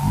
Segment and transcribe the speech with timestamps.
[0.00, 0.06] No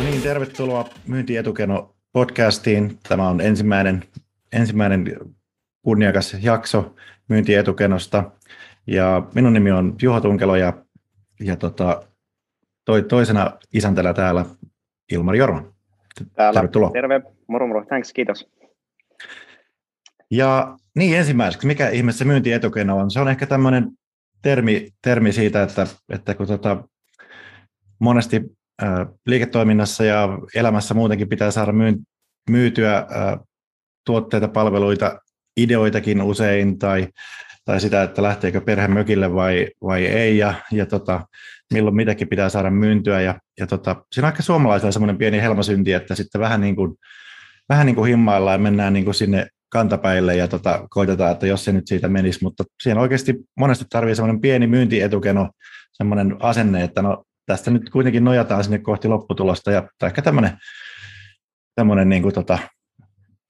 [0.00, 2.98] niin, tervetuloa Myyntietukeno podcastiin.
[3.08, 4.04] Tämä on ensimmäinen,
[4.52, 5.16] ensimmäinen
[5.82, 6.94] kunniakas jakso
[7.28, 8.30] Myyntietukenosta.
[8.86, 10.72] Ja minun nimi on Juho Tunkelo ja,
[11.40, 12.02] ja tota,
[12.84, 14.44] toi, toisena isäntänä täällä
[15.12, 15.62] Ilmari Jorma.
[16.34, 16.60] Täällä.
[16.60, 16.90] Tervetuloa.
[16.90, 18.50] Terve, moro moro, thanks, kiitos.
[20.30, 23.10] Ja niin ensimmäiseksi, mikä ihme se myyntietukeno on?
[23.10, 23.90] Se on ehkä tämmöinen
[24.42, 26.84] termi, termi siitä, että, että kun tota,
[27.98, 28.42] monesti
[28.82, 31.94] ää, liiketoiminnassa ja elämässä muutenkin pitää saada myy,
[32.50, 33.38] myytyä ää,
[34.06, 35.18] tuotteita, palveluita,
[35.56, 37.08] ideoitakin usein tai,
[37.64, 41.26] tai sitä, että lähteekö perhe mökille vai, vai ei ja, ja tota,
[41.72, 43.20] milloin mitäkin pitää saada myyntyä.
[43.20, 46.96] Ja, ja tota, siinä on ehkä suomalaisilla semmoinen pieni helmasynti, että sitten vähän niin kuin,
[47.68, 51.64] vähän niin kuin himmaillaan ja mennään niin kuin sinne kantapäille ja tota, koitetaan, että jos
[51.64, 55.50] se nyt siitä menisi, mutta siinä oikeasti monesti tarvii semmoinen pieni myyntietukeno,
[55.92, 60.58] semmoinen asenne, että no tästä nyt kuitenkin nojataan sinne kohti lopputulosta ja tai ehkä tämmöinen,
[61.74, 62.58] tämmöinen niin kuin tota,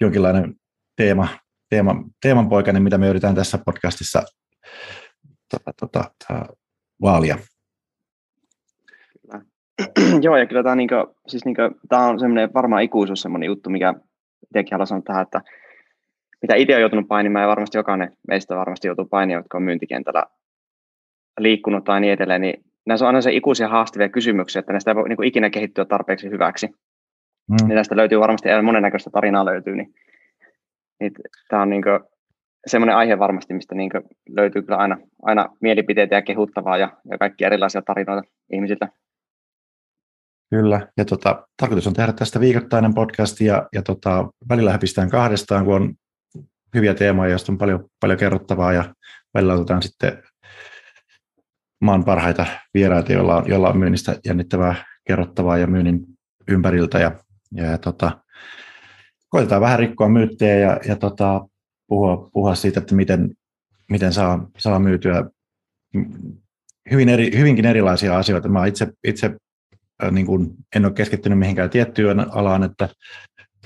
[0.00, 0.54] jonkinlainen
[0.96, 1.28] teema,
[1.70, 4.22] teema, teemanpoikainen, mitä me yritetään tässä podcastissa
[5.50, 6.10] tota, tota,
[7.02, 7.38] vaalia.
[10.22, 10.94] Joo, ja kyllä tämä, niinku,
[11.28, 13.94] siis niinku, tämä on semmoinen varmaan ikuisuus semmoinen juttu, mikä
[14.60, 15.40] itsekin haluan sanoa tähän, että
[16.42, 20.24] mitä itse on joutunut painimaan, ja varmasti jokainen meistä varmasti joutuu painimaan, jotka on myyntikentällä
[21.38, 24.94] liikkunut tai niin edelleen, niin näissä on aina se ikuisia haastavia kysymyksiä, että näistä ei
[24.94, 26.66] voi niin kuin ikinä kehittyä tarpeeksi hyväksi.
[26.66, 27.66] Mm.
[27.66, 29.94] Niin näistä löytyy varmasti monennäköistä tarinaa löytyy, niin,
[31.00, 31.12] niin
[31.48, 32.00] tämä on niin kuin
[32.66, 33.90] semmoinen aihe varmasti, mistä niin
[34.28, 38.88] löytyy kyllä aina, aina mielipiteitä ja kehuttavaa ja, ja kaikki erilaisia tarinoita ihmisiltä.
[40.54, 45.64] Kyllä, ja tota, tarkoitus on tehdä tästä viikoittainen podcast ja, ja tota, välillä pistetään kahdestaan,
[45.64, 45.94] kun on
[46.74, 48.94] hyviä teemoja, joista on paljon, paljon kerrottavaa ja
[49.34, 50.22] välillä otetaan sitten
[51.80, 56.06] maan parhaita vieraita, joilla on, joilla on myynnistä jännittävää kerrottavaa ja myynnin
[56.48, 57.12] ympäriltä ja,
[57.52, 58.20] ja, tota,
[59.28, 61.48] koitetaan vähän rikkoa myyttejä ja, ja tota,
[61.88, 63.34] puhua, puhua siitä, että miten,
[63.90, 65.24] miten saa, saa myytyä
[66.90, 68.48] hyvin eri, hyvinkin erilaisia asioita.
[68.48, 69.36] Mä itse, itse
[70.10, 72.88] niin kuin en ole keskittynyt mihinkään tiettyyn alaan, että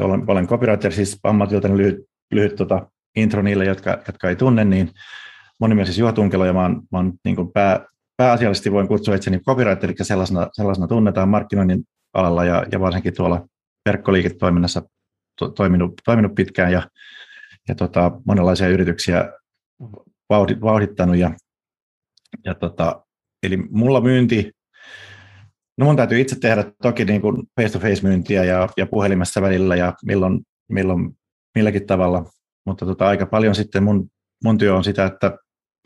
[0.00, 1.96] olen, olen copywriter siis ammatilta lyhyt,
[2.30, 4.90] lyhyt tota, intro niille, jotka, jotka ei tunne, niin
[5.60, 7.86] moni mies siis Juha Tunkelo ja mä oon, mä oon niin kuin pää,
[8.16, 11.84] pääasiallisesti voin kutsua itseni copywriteriksi sellaisena, sellaisena tunnetaan markkinoinnin
[12.14, 13.46] alalla ja, ja varsinkin tuolla
[13.88, 14.82] verkkoliiketoiminnassa
[15.38, 16.82] to, toiminut, toiminut pitkään ja,
[17.68, 19.32] ja tota, monenlaisia yrityksiä
[20.30, 21.16] vauhdit, vauhdittanut.
[21.16, 21.30] Ja,
[22.44, 23.04] ja tota,
[23.42, 24.52] eli mulla myynti,
[25.78, 29.94] no mun täytyy itse tehdä toki niin kuin face-to-face myyntiä ja, ja puhelimessa välillä ja
[30.04, 31.18] milloin, milloin
[31.54, 32.24] milläkin tavalla,
[32.66, 34.10] mutta tota, aika paljon sitten mun,
[34.44, 35.38] mun työ on sitä, että,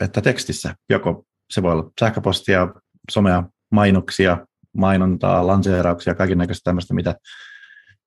[0.02, 2.68] että tekstissä joko se voi olla sähköpostia,
[3.10, 7.14] somea, mainoksia, mainontaa, lanseerauksia, kaiken näköistä tämmöistä, mitä,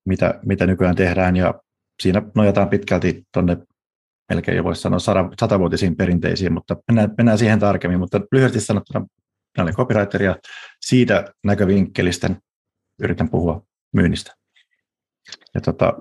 [0.06, 1.36] mitä, mitä nykyään tehdään.
[1.36, 1.54] Ja
[2.02, 3.58] siinä nojataan pitkälti tuonne
[4.30, 5.00] melkein jo voisi sanoa
[5.40, 8.00] satavuotisiin perinteisiin, mutta mennään, mennään siihen tarkemmin.
[8.00, 9.06] Mutta lyhyesti sanottuna
[9.56, 10.36] minä olen copywriter ja
[10.82, 12.30] siitä näkövinkkelistä
[13.00, 13.62] yritän puhua
[13.94, 14.34] myynnistä.
[15.54, 15.94] Ja tota,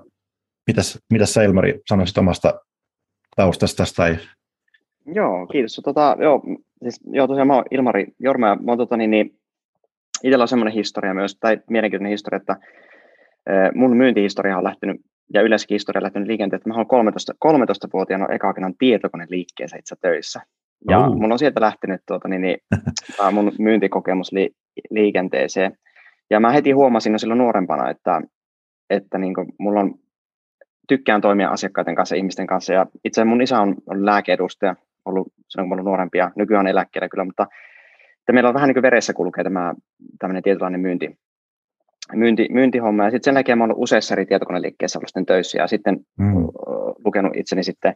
[0.67, 2.59] mitäs, mitäs sä Ilmari sanoisit omasta
[3.35, 4.17] taustasta tai
[5.05, 5.81] Joo, kiitos.
[5.83, 6.41] Tota, joo,
[6.83, 9.39] siis, joo, tosiaan mä oon Ilmari Jorma ja mä oon, tota, niin, niin,
[10.23, 12.55] itsellä on semmoinen historia myös, tai mielenkiintoinen historia, että
[13.75, 15.01] mun myyntihistoria on lähtenyt,
[15.33, 19.95] ja yleensäkin historia on lähtenyt liikenteen, että mä oon 13, 13-vuotiaana eka tietokone liikkeessä itse
[20.01, 20.41] töissä.
[20.89, 21.15] Ja uh.
[21.15, 22.57] mun on sieltä lähtenyt tuota, niin, niin,
[23.31, 24.49] mun myyntikokemus li,
[24.89, 25.77] liikenteeseen.
[26.29, 28.21] Ja mä heti huomasin jo silloin nuorempana, että,
[28.89, 29.95] että niin kuin, mulla on
[30.87, 32.73] tykkään toimia asiakkaiden kanssa, ihmisten kanssa.
[32.73, 34.75] Ja itse mun isä on, on lääkeedustaja,
[35.05, 37.47] ollut silloin kun olen ollut nuorempia, nykyään eläkkeellä kyllä, mutta
[38.19, 39.73] että meillä on vähän niin kuin veressä kulkee tämä
[40.19, 41.17] tämmöinen tietynlainen myynti,
[42.13, 43.03] myynti, myyntihomma.
[43.03, 46.47] Ja sitten sen jälkeen olen ollut useissa eri tietokoneliikkeissä ollut sitten töissä ja sitten mm.
[47.05, 47.93] lukenut itseni sitten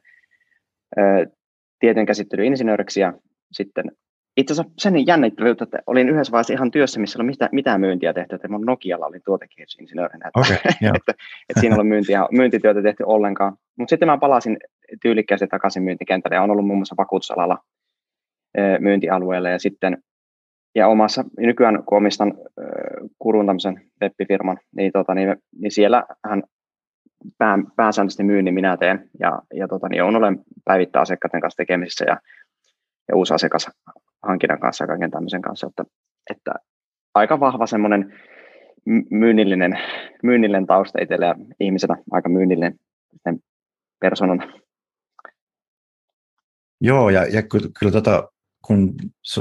[2.08, 3.14] käsittelyinsinööriksi ja
[3.52, 3.92] sitten
[4.38, 7.82] itse asiassa sen jännittävä että olin yhdessä vaiheessa ihan työssä, missä ei ole mitään, mitään
[7.82, 10.56] myyntiä tehty, että mun Nokialla oli tuotekehitysinsinöörinä, että, okay,
[10.98, 11.14] että,
[11.50, 13.54] että, siinä ei ollut myyntiä, myyntityötä tehty ollenkaan.
[13.78, 14.58] Mutta sitten mä palasin
[15.02, 17.58] tyylikkäästi takaisin myyntikentälle ja on ollut muun muassa vakuutusalalla
[18.80, 19.98] myyntialueella ja sitten
[20.76, 22.34] ja omassa, nykyään kun omistan
[23.20, 26.44] Kurun tämmöisen web-firman, niin, tota, niin, niin siellä hän
[27.38, 32.06] pää, pääsääntöisesti myynnin minä teen ja, ja tota, niin on olen päivittäin asiakkaiden kanssa tekemisissä
[32.08, 32.18] ja,
[33.08, 35.84] ja uusi asiakashankinnan kanssa ja kaiken tämmöisen kanssa, että,
[36.30, 36.52] että
[37.14, 38.14] aika vahva semmoinen
[39.12, 39.80] myynnillinen,
[40.24, 42.80] myynnillinen tausta itsellä ja ihmisenä aika myynnillinen
[43.24, 43.40] sen
[44.00, 44.54] persoonan.
[46.82, 48.30] Joo, ja, ja kyllä, kyllä tota,
[48.66, 48.96] kun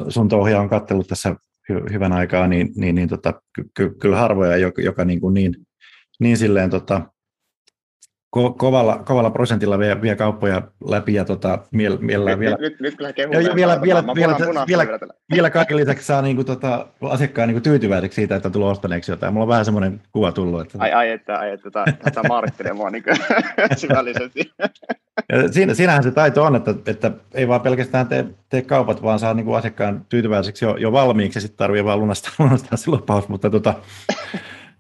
[0.08, 1.36] sun touhia on katsellut tässä
[1.69, 5.34] hy, hyvän aikaa, niin, niin, niin tota, ky, ky, kyllä harvoja, joka, joka niin, kuin
[5.34, 5.54] niin,
[6.20, 7.12] niin silleen tota,
[8.30, 12.56] ko, kovalla, kovalla prosentilla vie, vie kauppoja läpi ja tota, miel, mielellään vielä...
[12.60, 14.04] Nyt, nyt, kyllä ja vielä, vielä, vielä,
[14.66, 14.98] vielä,
[15.34, 19.32] vielä, kaiken lisäksi saa niinku, tota, asiakkaan niinku tyytyväiseksi siitä, että tulee ostaneeksi jotain.
[19.32, 20.60] Mulla on vähän semmoinen kuva tullut.
[20.60, 20.78] Että...
[20.80, 21.70] Ai, ai, että, ai, että
[22.04, 23.04] tätä maarittelee mua niin
[23.76, 24.52] syvällisesti.
[25.32, 29.19] Ja siinä, siinähän se taito on, että, että ei vaan pelkästään tee, tee kaupat, vaan
[29.19, 33.28] saa niinku asiakkaan tyytyväiseksi jo, jo valmiiksi ja sitten tarvii vaan lunastaa, lunastaa se lupaus,
[33.28, 33.74] mutta tota,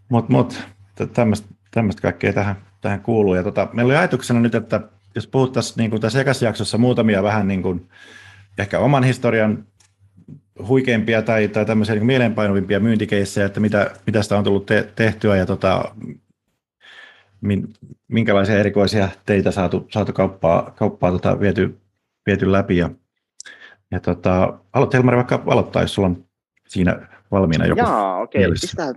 [0.08, 0.62] mut, mut,
[1.14, 1.57] tämmöistä
[2.02, 3.34] kaikkea tähän tähän kuuluu.
[3.34, 4.80] Ja tota, meillä oli ajatuksena nyt, että
[5.14, 7.88] jos puhuttaisiin niin kuin tässä ekassa jaksossa muutamia vähän niin kuin,
[8.58, 9.66] ehkä oman historian
[10.68, 15.36] huikeimpia tai, tai tämmöisiä niin mieleenpainuvimpia myyntikeissejä, että mitä, mitä sitä on tullut te, tehtyä
[15.36, 15.94] ja tota,
[17.40, 17.74] min,
[18.08, 21.78] minkälaisia erikoisia teitä saatu, saatu kauppaa, kauppaa tota, viety,
[22.26, 22.76] viety läpi.
[22.76, 22.90] Ja,
[23.90, 26.24] ja tota, haluat Helmari vaikka aloittaa, jos sulla on
[26.68, 28.46] siinä valmiina joku Jaa, okei.
[28.46, 28.50] Okay.
[28.50, 28.92] Pistää,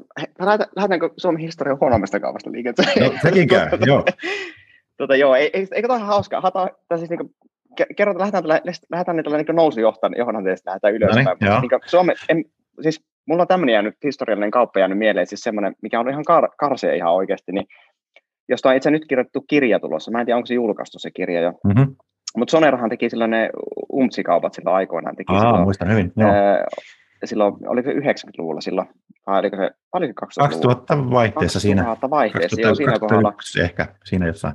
[0.76, 3.12] lähdetäänkö Suomen historian huonommasta kaupasta liikenteeseen?
[3.12, 4.06] No, sekin käy, joo.
[4.98, 6.42] tota, joo, eikö, eikö tämä hauskaa?
[6.42, 7.36] Hata, siis niin kuin,
[7.98, 8.62] kerrotaan, lähdetään,
[8.92, 11.26] lähdetään niitä niin nousujohdan johdanteesta, lähdetään ylöspäin.
[11.26, 12.44] No niin, niin Suome, en,
[12.82, 16.50] siis mulla on tämmöinen jäänyt, historiallinen kauppa jäänyt mieleen, siis semmoinen, mikä on ihan kar,
[16.58, 17.66] karsea ihan oikeasti, niin
[18.50, 20.12] josta on itse nyt kirjoitettu kirja tulossa.
[20.12, 21.52] Mä en tiedä, onko se julkaistu se kirja jo.
[21.52, 21.96] Mm-hmm.
[22.38, 23.50] Mutta Sonerahan teki silloin ne
[23.94, 25.16] umtsikaupat silloin aikoinaan.
[25.16, 26.12] Teki Aa, silloin, muistan hyvin.
[26.18, 26.30] Joo.
[26.30, 26.66] Ää,
[27.28, 28.88] silloin, oliko se 90-luvulla silloin,
[29.28, 31.84] vai oliko se, oliko 2000 2000 vaihteessa 2000 siinä.
[31.84, 33.34] 2000 vaihteessa, 2000, joo, siinä kohdalla.
[33.64, 34.54] ehkä, siinä jossain.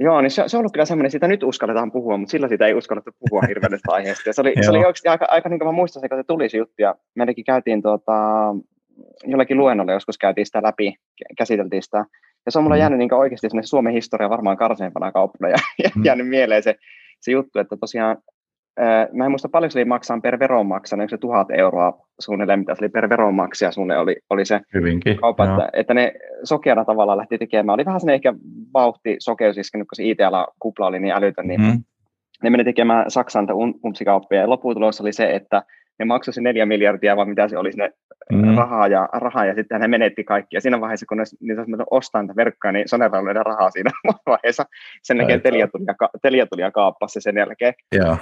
[0.00, 2.66] Joo, niin se, se on ollut kyllä semmoinen, siitä nyt uskalletaan puhua, mutta silloin siitä
[2.66, 4.28] ei uskallettu puhua hirveän tästä aiheesta.
[4.28, 6.24] Ja se oli, se oli oikeasti aika, aika niin kuin mä muistan se, kun se
[6.24, 8.12] tuli se juttu, ja meilläkin käytiin tuota,
[9.24, 10.94] jollakin luennolla joskus käytiin sitä läpi,
[11.38, 12.04] käsiteltiin sitä,
[12.46, 12.80] ja se on mulla mm.
[12.80, 16.04] jäänyt niin oikeasti Suomen historia varmaan karseimpana kauppana, ja, ja mm.
[16.04, 16.74] jäänyt mieleen se,
[17.20, 18.16] se juttu, että tosiaan
[19.12, 22.74] mä en muista paljon se oli maksaa per veronmaksaja, onko se tuhat euroa suunnilleen, mitä
[22.74, 26.12] se oli per veronmaksaja suunnilleen oli, oli se Hyvinkin, kauppa, että, että, ne
[26.44, 27.74] sokeana tavalla lähti tekemään.
[27.74, 28.34] Oli vähän sellainen ehkä
[28.74, 31.82] vauhti sokeus iskenyt, kun se IT-ala-kupla oli niin älytön, niin mm.
[32.42, 33.46] ne meni tekemään Saksan
[33.84, 35.62] umpsikauppia, ja lopputulos oli se, että
[35.98, 37.90] ne maksoi se neljä miljardia, vai mitä se oli sinne
[38.32, 38.56] mm.
[38.56, 40.56] rahaa, ja, rahaa, ja sitten ne menetti kaikki.
[40.56, 43.90] Ja siinä vaiheessa, kun ne, niin olisi ostaa niitä verkkoja, niin Sonera oli rahaa siinä
[44.26, 44.64] vaiheessa.
[45.02, 47.74] Sen näkee Telia tuli, ja, Telia tuli ja kaappasi sen jälkeen.
[47.92, 48.16] Joo.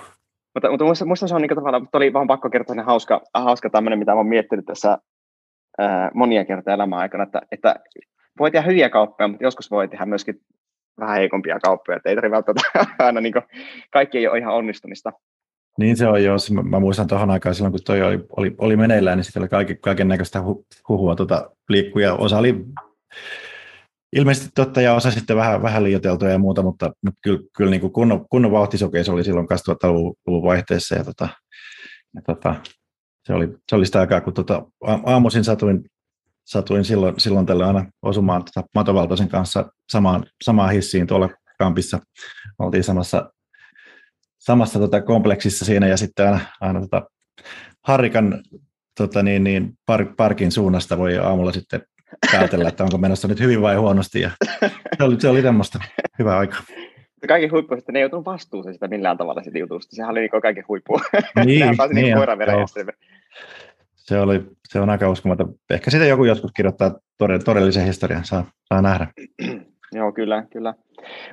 [0.55, 3.71] Mutta, mutta musta, musta se on niin tavallaan, mutta oli vaan pakko kertoa hauska, hauska
[3.71, 4.99] tämmöinen, mitä olen miettinyt tässä
[5.79, 7.77] ää, monia kertaa elämän aikana, että, että
[8.39, 10.41] voi tehdä hyviä kauppoja, mutta joskus voi tehdä myöskin
[11.01, 13.45] vähän heikompia kauppoja, että ei tarvitse välttämättä aina, niin kuin,
[13.91, 15.13] kaikki ei ole ihan onnistumista.
[15.79, 19.19] Niin se on jo, mä muistan tuohon aikaan silloin, kun toi oli, oli, oli meneillään,
[19.19, 20.43] niin sitten oli kaiken, näköistä
[20.89, 22.15] huhua tuota, liikkuja.
[22.15, 22.65] Osa oli
[24.15, 27.81] ilmeisesti totta ja osa sitten vähän, vähän liioiteltuja ja muuta, mutta, mutta kyllä, kyllä niin
[27.81, 31.29] kuin kunnon, kunnon vauhtisokeus oli silloin 2000-luvun vaihteessa ja, tota,
[32.15, 32.55] ja tota,
[33.27, 34.63] se, oli, se oli sitä aikaa, kun tota,
[35.07, 35.85] aamuisin satuin,
[36.45, 41.29] satuin silloin, silloin tällä aina osumaan tota, matovaltoisen kanssa samaan, samaan hissiin tuolla
[41.59, 41.99] kampissa.
[42.59, 43.33] Oltiin samassa,
[44.39, 47.03] samassa tota, kompleksissa siinä ja sitten aina, aina tota,
[47.87, 48.43] Harrikan
[48.99, 49.79] tota, niin, niin,
[50.17, 51.83] parkin suunnasta voi aamulla sitten
[52.33, 54.21] päätellä, että onko menossa nyt hyvin vai huonosti.
[54.21, 54.31] Ja
[54.99, 55.79] se oli, se oli tämmöistä
[56.19, 56.61] hyvää aikaa.
[57.29, 59.97] Kaikki huippu, että ne ei joutunut vastuuseen sitä millään tavalla siitä jutusta.
[59.97, 61.01] Sehän oli niin kaiken huippu.
[61.45, 61.47] Niin,
[61.93, 62.17] niin, niin
[63.95, 65.55] se, oli, se on aika uskomaton.
[65.71, 66.99] Ehkä sitä joku joskus kirjoittaa
[67.45, 69.07] todellisen historian, saa, saa nähdä.
[69.93, 70.75] Joo, kyllä, kyllä.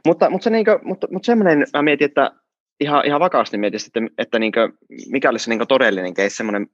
[0.06, 2.32] Mutta, mutta, se, niin kuin, mutta, mutta semmoinen, mä mietin, että
[2.80, 4.74] ihan, ihan vakaasti mietin, että, että niin kuin,
[5.10, 6.68] mikä olisi se niin todellinen case, semmoinen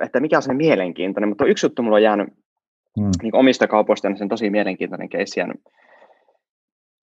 [0.00, 2.28] että mikä on se mielenkiintoinen, mutta yksi juttu mulla on jäänyt
[3.00, 3.10] hmm.
[3.22, 5.60] niin omista kaupoista, niin se on tosi mielenkiintoinen keissi jäänyt,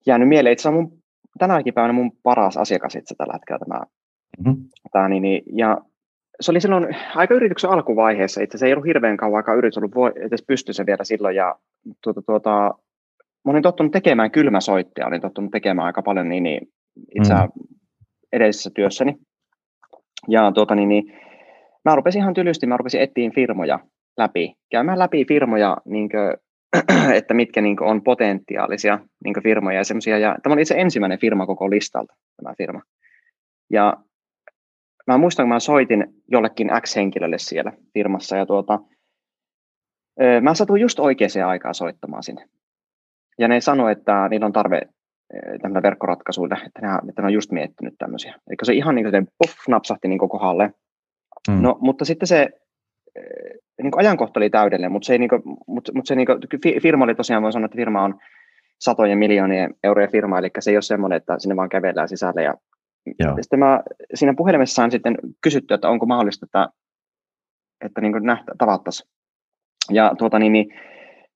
[0.05, 0.53] jäänyt mieleen.
[0.53, 0.97] Itse mun
[1.39, 3.81] tänäkin päivänä mun paras asiakas itse tällä hetkellä tämä,
[4.43, 4.63] hmm.
[4.91, 5.77] tämä niin, niin, ja
[6.41, 9.95] se oli silloin aika yrityksen alkuvaiheessa, itse se ei ollut hirveän kauan aikaa yritys ollut
[9.95, 11.55] voi, edes pystyssä vielä silloin, ja
[12.03, 12.71] tuota, tuota,
[13.45, 16.67] mä olin tottunut tekemään kylmäsoittia, olin tottunut tekemään aika paljon niin, niin
[17.15, 17.49] itse mm.
[18.33, 19.17] edellisessä työssäni.
[20.27, 21.19] Ja tuota, niin, niin,
[21.85, 23.79] mä rupesin ihan tylysti, mä rupesin etsiä firmoja
[24.17, 26.33] läpi, käymään läpi firmoja, niin kuin,
[27.17, 30.17] että mitkä niin kuin, on potentiaalisia niin kuin, firmoja ja semmoisia.
[30.17, 32.13] Ja tämä oli itse ensimmäinen firma koko listalta,
[32.43, 32.81] tämä firma.
[33.69, 33.97] Ja
[35.07, 38.79] mä muistan, kun mä soitin jollekin X-henkilölle siellä firmassa ja tuota,
[40.41, 42.45] mä satuin just oikeaan aikaan soittamaan sinne.
[43.39, 44.81] Ja ne sanoi, että niillä on tarve
[45.61, 48.31] tämmöillä verkkoratkaisuille, että ne, että ne on just miettinyt tämmöisiä.
[48.31, 50.73] Eli se ihan niin kuin puff, napsahti niin kohdalle.
[51.47, 51.61] Mm.
[51.61, 52.49] No, mutta sitten se
[53.81, 56.81] niin kuin ajankohta oli täydellinen, mutta se, ei, niin kuin, mutta, mutta se niin kuin,
[56.81, 58.19] firma oli tosiaan, voi sanoa, että firma on
[58.79, 62.43] satojen miljoonien eurojen firma, eli se ei ole semmoinen, että sinne vaan kävellään sisälle.
[62.43, 62.53] Ja
[63.19, 63.37] Joo.
[63.41, 63.83] sitten mä
[64.13, 66.69] siinä puhelimessa on sitten kysytty, että onko mahdollista, että,
[67.85, 69.09] että niin nähtä, tavattaisiin.
[69.91, 70.73] Ja tuota, niin, niin,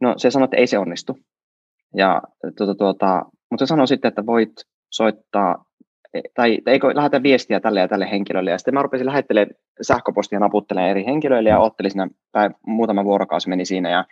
[0.02, 1.18] no, se sanoi, että ei se onnistu.
[1.96, 2.22] Ja,
[2.58, 4.54] tuota, tuota, mutta se sanoi sitten, että voit
[4.90, 5.66] soittaa
[6.12, 8.52] tai, tai eikö lähetä viestiä tälle ja tälle henkilölle.
[8.52, 13.50] Ja sitten mä rupesin lähettelemään sähköpostia naputtelemaan eri henkilöille ja ottelin siinä päiv- muutama vuorokausi
[13.50, 13.90] meni siinä.
[13.90, 14.06] Ja,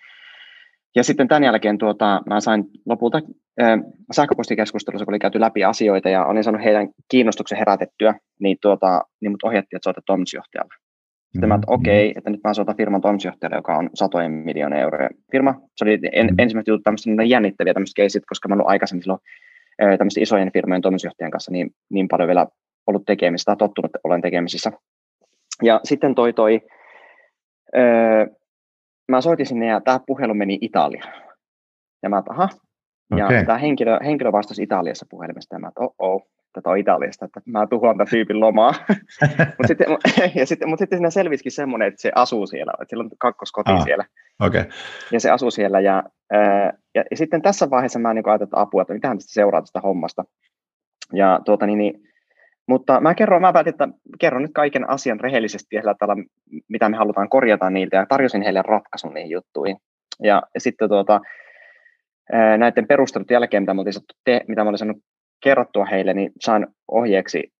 [0.96, 3.22] ja sitten tämän jälkeen tuota, mä sain lopulta
[3.62, 3.80] äh,
[4.12, 9.32] sähköpostikeskustelussa, kun oli käyty läpi asioita ja olin saanut heidän kiinnostuksen herätettyä, niin, tuota, niin
[9.32, 10.74] mut ohjattiin, että soita toimitusjohtajalle.
[11.36, 11.82] Sitten mä, että mm-hmm.
[11.82, 15.62] okei, okay, että nyt mä soitan firman toimitusjohtajalle, joka on satojen miljoonaa euroa firma.
[15.76, 16.40] Se oli en, mm-hmm.
[16.40, 19.22] ensimmäiset jutut tämmöistä jännittäviä tämmöistä keisit, koska mä ollut aikaisemmin silloin
[19.78, 22.48] tämmöisten isojen firmojen toimitusjohtajan kanssa niin, niin paljon vielä
[22.88, 24.72] ollut tekemistä tai tottunut olen tekemisissä.
[25.64, 26.62] Ja sitten toi, toi
[27.78, 28.26] öö,
[29.08, 31.14] mä soitin sinne ja tämä puhelu meni Italiaan.
[32.04, 32.50] Ja mä, aha.
[33.18, 33.46] Ja okay.
[33.46, 37.42] tämä henkilö, henkilö vastasi Italiassa puhelimesta ja mä, että oh, oh tätä on Italiasta, että
[37.46, 38.74] mä tuhoan tämän tyypin lomaa.
[39.58, 39.88] mutta sitten,
[40.40, 43.72] ja sitten, mut sitten siinä selvisikin semmoinen, että se asuu siellä, että sillä on kakkoskoti
[43.72, 44.06] ah, siellä.
[44.42, 44.64] Okay.
[45.12, 45.80] Ja se asuu siellä.
[45.80, 46.04] Ja,
[46.96, 49.82] ja, ja sitten tässä vaiheessa mä niin ajattelin, että apua, että mitähän tästä seuraa tästä
[49.82, 50.24] hommasta.
[51.14, 51.94] Ja tuota, niin, niin,
[52.68, 53.88] mutta mä kerron, mä päätin, että
[54.20, 56.16] kerron nyt kaiken asian rehellisesti tällä,
[56.68, 59.78] mitä me halutaan korjata niiltä, ja tarjosin heille ratkaisun niihin juttuihin.
[60.24, 61.22] Ja, ja sitten tuota,
[62.58, 64.98] näiden perustelut jälkeen, mitä mä olin, te, mitä mä olin saanut
[65.44, 67.54] kerrottua heille, niin saan ohjeeksi,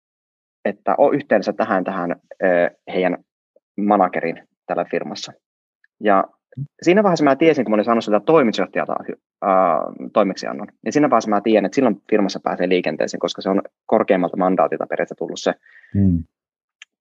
[0.66, 2.16] että ole yhteydessä tähän, tähän
[2.94, 3.18] heidän
[3.78, 5.34] managerin tällä firmassa.
[6.04, 6.24] Ja
[6.82, 9.50] siinä vaiheessa mä tiesin, kun mä olin saanut sitä toimitusjohtajalta äh,
[10.14, 14.38] toimeksiannon, niin siinä vaiheessa mä tiedän, että silloin firmassa pääsee liikenteeseen, koska se on korkeammalta
[14.38, 15.54] mandaatilta periaatteessa tullut se,
[15.96, 16.24] mm.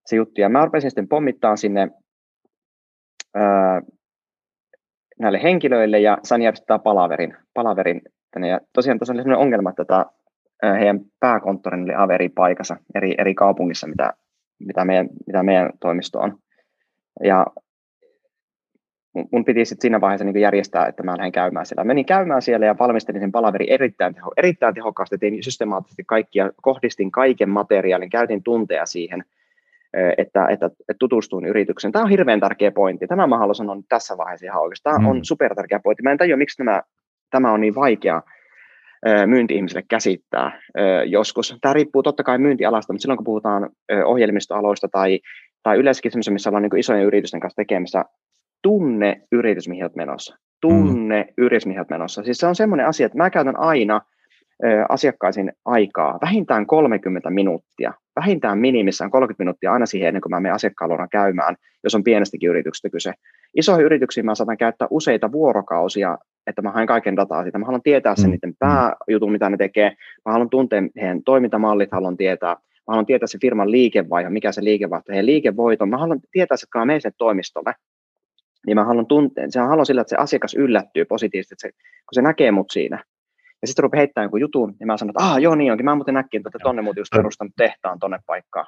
[0.06, 0.40] se juttu.
[0.40, 1.90] Ja mä rupesin sitten pommittaa sinne
[3.36, 3.82] äh,
[5.20, 8.48] näille henkilöille ja sain järjestää palaverin, palaverin tänne.
[8.48, 10.04] Ja tosiaan tässä oli sellainen ongelma, että tämä
[10.78, 14.12] heidän pääkonttorin oli aivan eri paikassa, eri, eri kaupungissa, mitä,
[14.58, 16.38] mitä, meidän, mitä meidän toimisto on.
[17.24, 17.46] Ja
[19.32, 21.84] mun piti sitten siinä vaiheessa niin järjestää, että mä lähden käymään siellä.
[21.84, 27.10] Menin käymään siellä ja valmistelin sen palaveri erittäin, teho, erittäin tehokkaasti, tein systemaattisesti kaikkia, kohdistin
[27.10, 29.24] kaiken materiaalin, käytin tunteja siihen,
[30.18, 31.92] että, että, että tutustuin yritykseen.
[31.92, 33.06] Tämä on hirveän tärkeä pointti.
[33.06, 34.82] Tämä mä haluan sanoa tässä vaiheessa ihan oikeasti.
[34.82, 35.06] Tämä mm.
[35.06, 36.02] on super tärkeä pointti.
[36.02, 36.82] Mä en tajua, miksi tämä,
[37.30, 38.22] tämä on niin vaikea
[39.26, 40.60] myynti-ihmisille käsittää
[41.06, 41.56] joskus.
[41.60, 43.70] Tämä riippuu totta kai myyntialasta, mutta silloin kun puhutaan
[44.04, 45.20] ohjelmistoaloista tai,
[45.62, 48.04] tai yleensäkin semmoisia, missä ollaan niin isojen yritysten kanssa tekemissä,
[48.62, 50.36] tunne yritys, mihin olet menossa.
[50.60, 51.32] Tunne mm.
[51.38, 52.22] yritys, mihin olet menossa.
[52.22, 54.00] Siis se on semmoinen asia, että mä käytän aina
[54.88, 60.54] asiakkaisiin aikaa vähintään 30 minuuttia, vähintään minimissään 30 minuuttia aina siihen ennen kuin mä menen
[60.54, 63.12] asiakkaan käymään, jos on pienestäkin yrityksestä kyse.
[63.56, 67.58] Isoihin yrityksiin mä saatan käyttää useita vuorokausia että mä haen kaiken dataa siitä.
[67.58, 68.30] Mä haluan tietää sen mm.
[68.30, 69.96] niiden pääjutun, mitä ne tekee.
[70.24, 72.54] Mä haluan tuntea heidän toimintamallit, haluan tietää.
[72.54, 75.88] Mä haluan tietää se firman liikevaihe, mikä se liikevaihto, heidän liikevoiton.
[75.88, 77.74] Mä haluan tietää, että kun mä menen sinne toimistolle,
[78.66, 82.14] niin mä haluan tuntea, se haluan sillä, että se asiakas yllättyy positiivisesti, että se, kun
[82.14, 83.04] se näkee mut siinä.
[83.64, 85.94] Ja sitten rupeaa heittämään jonkun jutun, niin mä sanon, että ah, joo niin onkin, mä
[85.94, 88.66] muuten näkin, että tonne muuten just perustanut tehtaan tonne paikkaan.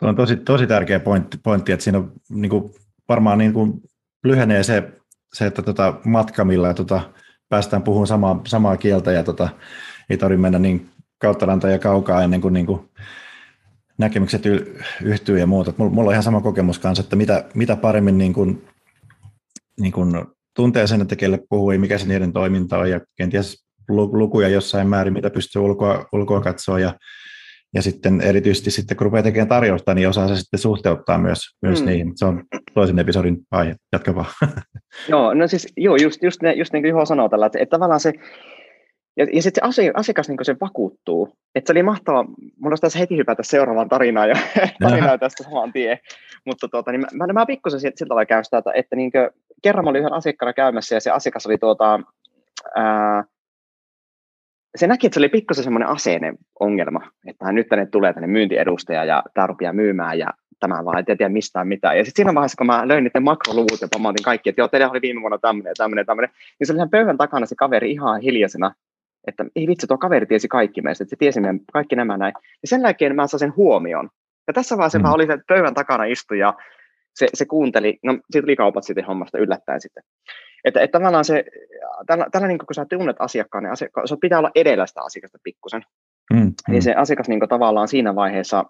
[0.00, 2.70] Tuo on tosi, tosi tärkeä pointti, pointti että siinä on, niin kuin,
[3.08, 3.80] varmaan niin kuin,
[4.24, 4.92] lyhenee se
[5.34, 7.00] se, että tota matka, millä tota,
[7.48, 9.48] päästään puhumaan samaa, samaa kieltä ja tota,
[10.10, 10.88] ei tarvitse mennä niin
[11.18, 12.90] kautta ja kaukaa ennen kuin, niin kuin
[13.98, 14.42] näkemykset
[15.02, 15.72] yhtyy ja muuta.
[15.76, 18.64] Mulla on ihan sama kokemus kanssa, että mitä, mitä paremmin niin kuin,
[19.80, 20.24] niin kuin
[20.56, 24.88] tuntee sen, että kelle puhuu ja mikä se niiden toiminta on ja kenties lukuja jossain
[24.88, 26.94] määrin, mitä pystyy ulkoa, ulkoa katsoa ja
[27.74, 31.80] ja sitten erityisesti sitten, kun rupeaa tekemään tarjousta, niin osaa se sitten suhteuttaa myös, myös
[31.80, 31.86] mm.
[31.86, 32.12] niihin.
[32.14, 33.76] Se on toisen episodin aihe.
[33.92, 34.26] Jatka vaan.
[35.08, 37.70] Joo, no siis joo, just, just, ne, just niin kuin Juho sanoo tällä, että, että
[37.70, 38.12] tavallaan se,
[39.16, 41.28] ja, ja sitten se asiakas niin se vakuuttuu.
[41.54, 42.24] Että se oli mahtavaa.
[42.24, 44.36] Mulla olisi tässä heti hypätä seuraavaan tarinaan ja
[44.82, 45.98] tarinaa tästä saman tien.
[46.46, 49.30] Mutta tuota, niin mä, mä, mä pikkusen sillä tavalla käyn sitä, että, että niin kuin,
[49.62, 52.00] kerran mä olin yhden asiakkaana käymässä ja se asiakas oli tuota,
[52.76, 53.24] ää,
[54.78, 59.04] se näki, että se oli pikkusen semmoinen aseinen ongelma, että nyt tänne tulee tänne myyntiedustaja
[59.04, 60.26] ja tämä rupeaa myymään ja
[60.60, 61.98] tämä vaan, ei tiedä mistään mitään.
[61.98, 64.90] Ja sitten siinä vaiheessa, kun mä löin niiden makroluvut ja pamautin kaikki, että joo, teillä
[64.90, 68.20] oli viime vuonna tämmöinen, tämmöinen, tämmöinen, niin se oli ihan pöydän takana se kaveri ihan
[68.20, 68.74] hiljaisena,
[69.26, 72.32] että ei vitsi, tuo kaveri tiesi kaikki meistä, että se tiesi meidän kaikki nämä näin.
[72.36, 74.08] Ja sen jälkeen mä sain sen huomioon.
[74.46, 75.02] Ja tässä vaiheessa mm.
[75.02, 76.54] mä olin, pöydän takana istuja
[77.14, 80.02] se, se kuunteli, no siitä tuli kaupat sitten hommasta yllättäen sitten.
[80.64, 81.44] Että, että tavallaan se,
[82.06, 85.38] tällä, tällä niin kun sä tunnet asiakkaan, niin asiakka, se pitää olla edellä sitä asiakasta
[85.42, 85.82] pikkusen.
[86.32, 86.52] Mm, mm.
[86.68, 88.64] Niin se asiakas niin tavallaan siinä vaiheessa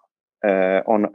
[0.45, 0.49] ö,
[0.87, 1.09] on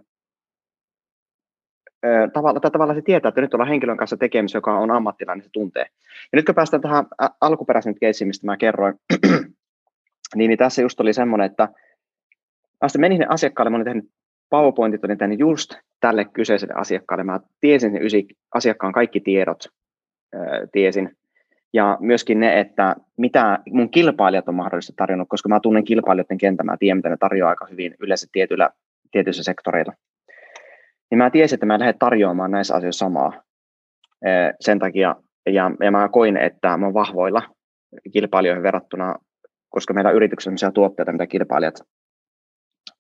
[2.34, 5.50] tavalla, tai tavallaan se tietää, että nyt ollaan henkilön kanssa tekemisissä, joka on ammattilainen, se
[5.54, 5.86] tuntee.
[6.32, 7.06] Ja nyt kun päästään tähän
[7.42, 8.96] alkuperäisen keissiin, mistä mä kerroin,
[10.36, 11.70] Niin, niin tässä just oli semmoinen, että
[12.82, 14.10] mä sitten menin sinne asiakkaalle, mä olin tehnyt
[14.50, 17.24] PowerPointit, olin tehnyt just tälle kyseiselle asiakkaalle.
[17.24, 19.64] Mä tiesin sen ysi, asiakkaan kaikki tiedot,
[20.72, 21.18] tiesin.
[21.74, 26.66] Ja myöskin ne, että mitä mun kilpailijat on mahdollisesti tarjonnut, koska mä tunnen kilpailijoiden kentän,
[26.66, 28.70] mä tiedän, mitä ne tarjoaa aika hyvin yleensä tietyillä,
[29.12, 29.94] tietyissä sektoreilla.
[31.12, 33.44] Niin mä tiesin, että mä en lähde tarjoamaan näissä asioissa samaa.
[34.60, 37.42] Sen takia, ja, ja mä koin, että mä oon vahvoilla
[38.14, 39.16] kilpailijoihin verrattuna,
[39.70, 41.76] koska meillä on yrityksessä tuotteita, mitä kilpailijat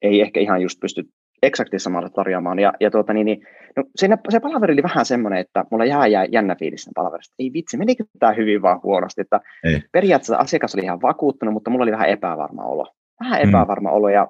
[0.02, 1.04] ei ehkä ihan just pysty
[1.44, 2.60] eksakti samalla tarjoamaan.
[2.60, 6.08] Ja, ja tuota, niin, niin, no, siinä, se palaveri oli vähän semmoinen, että mulla jää,
[6.08, 7.36] jää jännä fiilis palaverista.
[7.40, 9.22] Ei vitsi, menikö tämä hyvin vaan huonosti.
[9.22, 9.82] Että ei.
[9.92, 12.88] Periaatteessa asiakas oli ihan vakuuttunut, mutta mulla oli vähän epävarma olo.
[13.24, 13.50] Vähän mm.
[13.50, 14.28] epävarma olo ja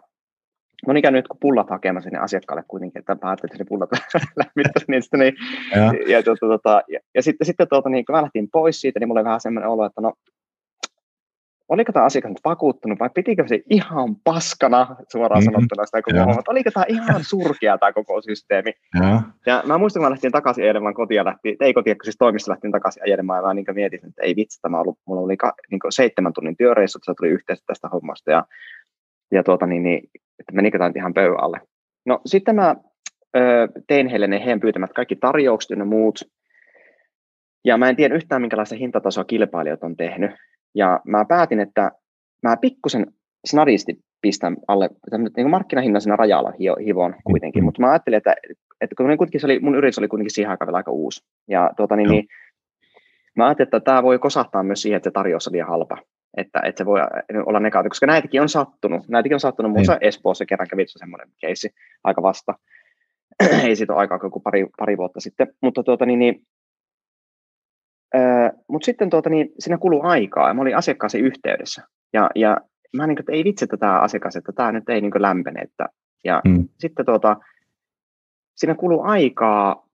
[0.88, 3.90] Mä olin käynyt jotkut pullat hakemassa sinne asiakkaalle kuitenkin, että ajattelin, että ne pullat
[4.42, 5.18] lämmittäisi niistä.
[5.18, 5.34] Niin,
[5.76, 9.00] ja, ja, tuota, tuota, ja, ja, sitten, sitten tuota, niin, kun mä lähtin pois siitä,
[9.00, 10.14] niin mulla oli vähän semmoinen olo, että no
[11.74, 15.54] oliko tämä asiakas nyt vakuuttunut vai pitikö se ihan paskana suoraan mm-hmm.
[15.54, 18.74] sanottuna sitä koko homma, oliko tämä ihan surkea tämä koko systeemi.
[19.02, 22.18] Ja, ja mä muistan, kun mä lähtin takaisin ajelemaan kotia, lähti, ei kotia, kun siis
[22.18, 25.38] toimista lähtin takaisin ajelemaan, ja mä niin mietin, että ei vitsi, tämä ollut, mulla oli
[25.38, 28.46] ka, niin seitsemän tunnin työreissu, että se tuli yhteistä tästä hommasta, ja,
[29.32, 31.62] ja tuota, niin, niin, että menikö tämä ihan pöydän alle.
[32.06, 32.76] No sitten mä
[33.38, 36.20] ö, tein heille ne heidän pyytämät kaikki tarjoukset ja muut,
[37.66, 40.32] ja mä en tiedä yhtään, minkälaista hintatasoa kilpailijat on tehnyt.
[40.76, 41.92] Ja mä päätin, että
[42.44, 43.08] mä pikkusen
[43.46, 44.90] snadisti pistän alle
[45.38, 46.54] niin markkinahinnan siinä rajalla
[46.86, 47.66] hivon kuitenkin, mm.
[47.66, 48.36] mutta mä ajattelin, että,
[48.82, 51.24] että kun kuitenkin se oli, mun yritys oli kuitenkin siihen aikaan vielä aika uusi.
[51.48, 52.26] Ja tuota, niin, niin,
[53.36, 55.98] mä ajattelin, että tämä voi kosahtaa myös siihen, että se tarjous on liian halpa.
[56.38, 57.00] Että, että se voi
[57.46, 59.08] olla negatiivinen, koska näitäkin on sattunut.
[59.08, 60.08] Näitäkin on sattunut, muun muassa niin.
[60.08, 61.70] Espoossa kerran kävi semmoinen keissi
[62.04, 62.54] aika vasta.
[63.64, 65.48] Ei siitä ole aikaa kuin pari, pari vuotta sitten.
[65.62, 66.42] Mutta tuota, niin, niin,
[68.68, 71.82] mutta sitten tuota, niin, siinä kuluu aikaa ja mä olin asiakkaaseen yhteydessä.
[72.14, 72.58] Ja, ja
[72.98, 75.62] mä niin, että ei vitsi, että tämä asiakas, että tämä nyt ei niin lämpene.
[75.62, 75.86] Että,
[76.24, 76.68] ja mm.
[76.80, 77.38] sitten tuota,
[78.56, 79.88] siinä kuluu aikaa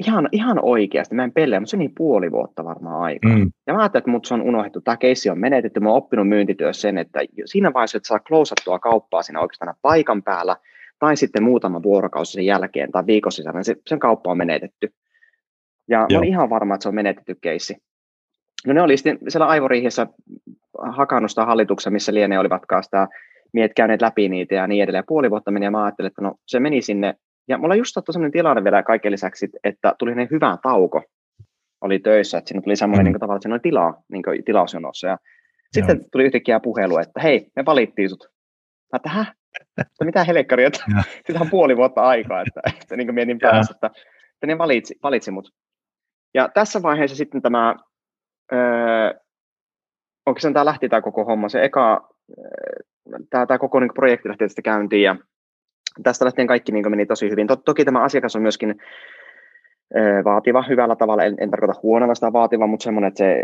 [0.00, 3.36] ihan, ihan oikeasti, mä en pelleä, mutta se niin puoli vuotta varmaan aikaa.
[3.36, 3.50] Mm.
[3.66, 6.28] Ja mä ajattelin, että mut se on unohdettu, tämä keissi on menetetty, mä oon oppinut
[6.28, 10.56] myyntityössä sen, että siinä vaiheessa, että saa klousattua kauppaa siinä oikeastaan paikan päällä,
[10.98, 14.94] tai sitten muutama vuorokausi sen jälkeen tai viikon sisällä, niin se, sen kauppa on menetetty.
[15.88, 16.06] Ja Joo.
[16.12, 17.76] mä olin ihan varma, että se on menetetty keissi.
[18.66, 20.06] No ne oli sitten siellä aivoriihessä
[20.78, 23.08] hakannut sitä hallituksen, missä lienee olivatkaan sitä
[23.52, 25.04] miet käyneet läpi niitä ja niin edelleen.
[25.06, 27.14] Puoli vuotta meni ja mä ajattelin, että no se meni sinne.
[27.48, 31.02] Ja mulla just sattui sellainen tilanne vielä kaiken lisäksi, että tuli ne hyvä tauko.
[31.80, 33.12] Oli töissä, että siinä tuli semmoinen mm.
[33.12, 35.06] niin tavalla, että siinä oli tilaa, niin tilausjonossa.
[35.06, 35.18] Ja
[35.72, 36.08] sitten Joo.
[36.12, 38.30] tuli yhtäkkiä puhelu, että hei, me valittiin sut.
[38.92, 39.34] Mä että häh?
[39.78, 40.84] Että mitä helekkaria, että
[41.26, 43.86] sitä on puoli vuotta aikaa, että, että niin mietin päässä, että,
[44.34, 45.52] että ne valitsi, valitsi mut.
[46.34, 47.74] Ja tässä vaiheessa sitten tämä,
[48.52, 49.20] öö,
[50.26, 52.08] oikeastaan tämä lähti tämä koko homma, se eka,
[53.30, 55.16] tämä, tämä koko niin projekti lähti tästä käyntiin ja
[56.02, 57.46] tästä lähtien kaikki niin meni tosi hyvin.
[57.64, 58.74] Toki tämä asiakas on myöskin
[60.24, 63.42] vaativa hyvällä tavalla, en, en tarkoita huonolla sitä vaativa, mutta semmoinen, että se,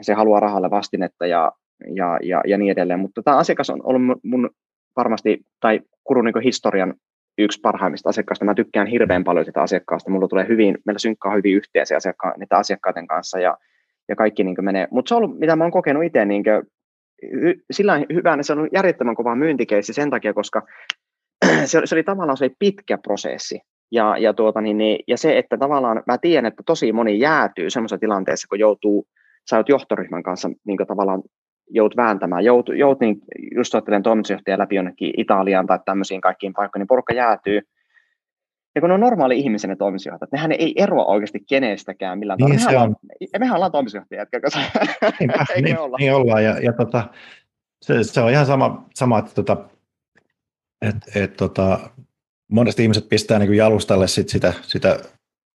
[0.00, 1.52] se haluaa rahalle vastinetta ja,
[1.94, 3.00] ja, ja, ja niin edelleen.
[3.00, 4.50] Mutta tämä asiakas on ollut mun
[4.96, 6.94] varmasti, tai Kurun niin historian
[7.38, 8.44] yksi parhaimmista asiakkaista.
[8.44, 10.10] Mä tykkään hirveän paljon sitä asiakkaasta.
[10.10, 13.58] Mulla tulee hyvin, meillä synkkaa hyvin yhteen asiakka- niitä asiakkaiden kanssa ja,
[14.08, 14.88] ja kaikki niin menee.
[14.90, 16.44] Mutta se on ollut, mitä mä oon kokenut itse, niin
[17.32, 20.62] hy, sillä hyvänä, se on järjettömän kova myyntikeissi sen takia, koska
[21.64, 23.60] se, se oli tavallaan se oli pitkä prosessi.
[23.92, 27.70] Ja, ja, tuota, niin, niin, ja se, että tavallaan mä tiedän, että tosi moni jäätyy
[27.70, 29.06] semmoisessa tilanteessa, kun joutuu,
[29.50, 31.22] sä oot johtoryhmän kanssa niin tavallaan
[31.70, 33.20] jout vääntämään, jout, jout niin,
[33.54, 37.60] just ajattelen toimitusjohtaja läpi jonnekin Italiaan tai tämmöisiin kaikkiin paikkoihin, niin porukka jäätyy.
[38.74, 42.60] Ja kun ne on normaali ihmisen ne toimitusjohtajat, nehän ei eroa oikeasti kenestäkään millään niin
[42.60, 42.70] tavalla.
[42.70, 42.96] Se on.
[43.38, 44.60] Mehän ollaan toimitusjohtajia, koska
[45.20, 45.30] niin,
[45.64, 45.96] niin, olla?
[46.00, 46.44] niin ollaan.
[46.44, 47.08] Ja, ja tota,
[47.82, 49.56] se, se, on ihan sama, sama että tota,
[50.82, 51.78] et, et, tota,
[52.50, 54.98] monesti ihmiset pistää niin jalustalle sit sitä, sitä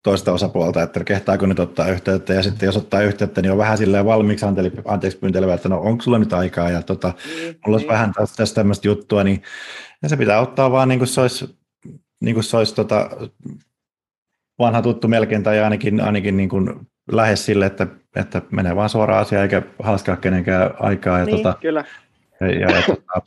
[0.02, 3.78] toista osapuolta, että kehtaako nyt ottaa yhteyttä, ja sitten jos ottaa yhteyttä, niin on vähän
[3.78, 7.76] silleen valmiiksi anteli, anteeksi pyyntelevä, että no onko sulla nyt aikaa, ja tota, mm, mulla
[7.76, 7.92] olisi mm.
[7.92, 9.42] vähän tästä, tästä tämmöistä juttua, niin
[10.02, 11.56] ja se pitää ottaa vaan niin kuin se olisi,
[12.20, 13.10] niin kuin se olisi tota,
[14.58, 17.86] vanha tuttu melkein, tai ainakin, ainakin niin kuin lähes sille, että,
[18.16, 21.18] että menee vaan suoraan asiaan, eikä haaskaa kenenkään aikaa.
[21.18, 21.84] Ja, niin, tota, kyllä.
[22.40, 23.22] Ja, ja, ja tota,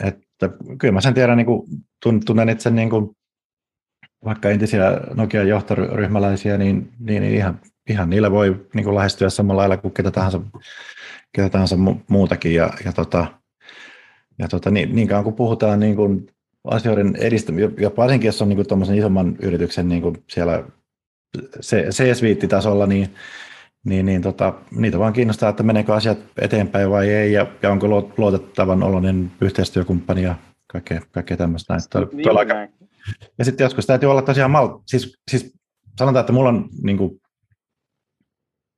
[0.00, 1.68] että, kyllä mä sen tiedän, niin kuin,
[2.26, 3.16] tunnen itse niin kuin,
[4.24, 9.60] vaikka entisiä Nokian johtoryhmäläisiä, niin, niin, niin ihan, ihan niillä voi niin kuin lähestyä samalla
[9.60, 10.40] lailla kuin ketä tahansa,
[11.32, 11.76] ketä tahansa
[12.08, 12.54] muutakin.
[12.54, 13.26] Ja, ja, tota,
[14.38, 16.26] ja tota, niin, niin kauan kuin puhutaan niin kuin
[16.64, 20.64] asioiden edistämisestä, ja varsinkin jos on niin isomman yrityksen niin kuin siellä
[21.90, 23.14] CS-viittitasolla, niin,
[23.84, 27.88] niin, niin tota, niitä vaan kiinnostaa, että meneekö asiat eteenpäin vai ei, ja, ja onko
[28.16, 30.34] luotettavan oloinen yhteistyökumppani ja
[30.66, 31.74] kaikkea, kaikkea tämmöistä.
[31.74, 32.08] Näin.
[32.22, 32.54] Tuo, aika...
[33.38, 34.78] Ja sitten joskus täytyy olla tosiaan mal...
[34.86, 35.54] siis, siis
[35.98, 37.20] sanotaan, että mulla on niin kuin,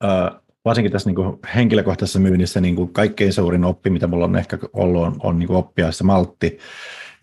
[0.04, 4.36] äh, varsinkin tässä niin kuin henkilökohtaisessa myynnissä niin kuin kaikkein suurin oppi, mitä mulla on
[4.36, 6.58] ehkä ollut, on, on niin kuin oppia se maltti,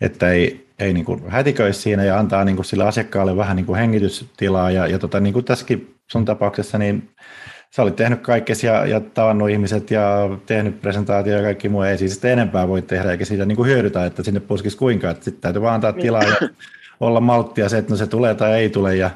[0.00, 3.66] että ei, ei niin kuin hätiköisi siinä ja antaa niin kuin sille asiakkaalle vähän niin
[3.66, 4.70] kuin hengitystilaa.
[4.70, 7.10] Ja, ja tota, niin kuin tässäkin sun tapauksessa, niin
[7.76, 11.82] sä olit tehnyt kaikkesi ja, ja tavannut ihmiset ja tehnyt presentaatio ja kaikki muu.
[11.82, 15.10] Ei siis enempää voi tehdä eikä siitä niin kuin hyödytä, että sinne puskisi kuinka.
[15.10, 16.36] Että sitten täytyy vaan antaa tilaa ja
[17.02, 19.10] olla malttia se, että no se tulee tai ei tule ja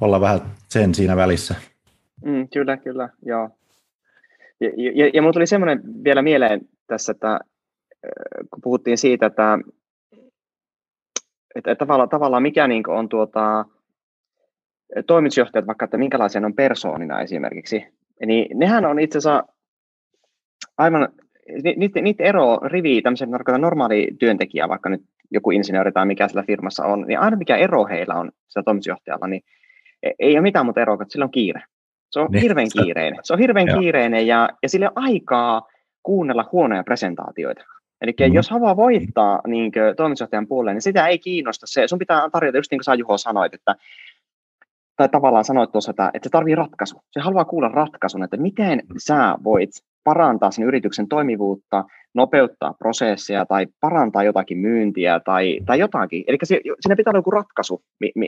[0.00, 1.54] olla vähän sen siinä välissä.
[2.24, 3.50] Mm, kyllä, kyllä, joo.
[4.60, 7.40] Ja, ja, ja mulla tuli semmoinen vielä mieleen tässä, että
[8.50, 9.58] kun puhuttiin siitä, että,
[11.54, 13.64] että, että tavallaan, tavallaan mikä niin on tuota,
[15.06, 17.86] toimitusjohtajat, vaikka että minkälaisia on persoonina esimerkiksi,
[18.26, 19.44] niin nehän on itse asiassa
[20.78, 21.08] aivan,
[21.76, 26.84] niitä, niitä ero rivi tämmöisen normaali työntekijä, vaikka nyt joku insinööri tai mikä sillä firmassa
[26.84, 29.42] on, niin aina mikä ero heillä on sillä toimitusjohtajalla, niin
[30.02, 31.62] e, ei ole mitään muuta eroa, että sillä on kiire.
[32.10, 32.42] Se on niin.
[32.42, 33.20] hirveän kiireinen.
[33.22, 35.62] Se on hirveän kiireinen ja, ja sillä on aikaa
[36.02, 37.64] kuunnella huonoja presentaatioita.
[38.00, 38.34] Eli mm-hmm.
[38.34, 41.88] jos haluaa voittaa niin toimitusjohtajan puolelle, niin sitä ei kiinnosta se.
[41.88, 43.74] Sun pitää tarjota, just niin kuin sä Juho sanoit, että
[44.96, 47.02] tai tavallaan sanoit tuossa, että, että se tarvii ratkaisu.
[47.10, 49.70] Se haluaa kuulla ratkaisun, että miten sä voit
[50.06, 56.24] parantaa sen yrityksen toimivuutta, nopeuttaa prosessia tai parantaa jotakin myyntiä tai, tai jotakin.
[56.26, 57.82] Eli siinä pitää olla joku ratkaisu,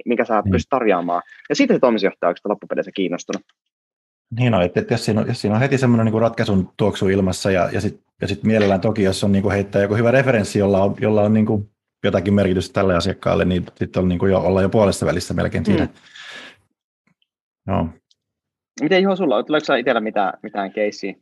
[0.05, 0.51] mikä sä mm.
[0.51, 1.23] pystyt tarjoamaan.
[1.49, 3.43] Ja siitä se toimitusjohtaja on loppupeleissä kiinnostunut.
[4.39, 7.09] Niin on, että, että jos, siinä on, jos siinä on heti semmoinen niin ratkaisun tuoksu
[7.09, 10.11] ilmassa ja, ja sitten ja sit mielellään toki, jos on niin kuin heittää joku hyvä
[10.11, 11.71] referenssi, jolla on, jolla on niin kuin
[12.05, 15.65] jotakin merkitystä tälle asiakkaalle, niin sitten on niin kuin jo, olla jo puolessa välissä melkein
[15.65, 15.85] siinä.
[15.85, 15.91] Mm.
[17.67, 17.89] No.
[18.81, 21.15] Miten Juho sulla, tuleeko sinulla itsellä mitään, mitään keissiä?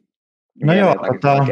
[0.63, 1.47] No joo, tota,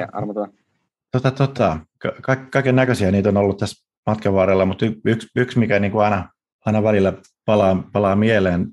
[1.13, 1.79] tota, tota,
[2.23, 6.05] ka- kaiken näköisiä niitä on ollut tässä matkan varrella, mutta yksi, yksi mikä niin kuin
[6.05, 6.29] aina,
[6.67, 7.13] aina välillä
[7.45, 8.67] palaa, palaa mieleen,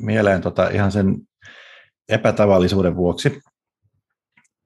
[0.00, 1.16] mieleen tota, ihan sen
[2.08, 3.40] epätavallisuuden vuoksi,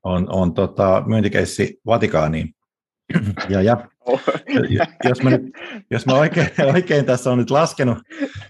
[0.03, 2.55] on, on tota, myyntikeissi Vatikaaniin.
[3.49, 4.21] Ja, ja oh.
[5.05, 5.43] jos, mä nyt,
[5.91, 7.99] jos mä oikein, oikein tässä on nyt laskenut,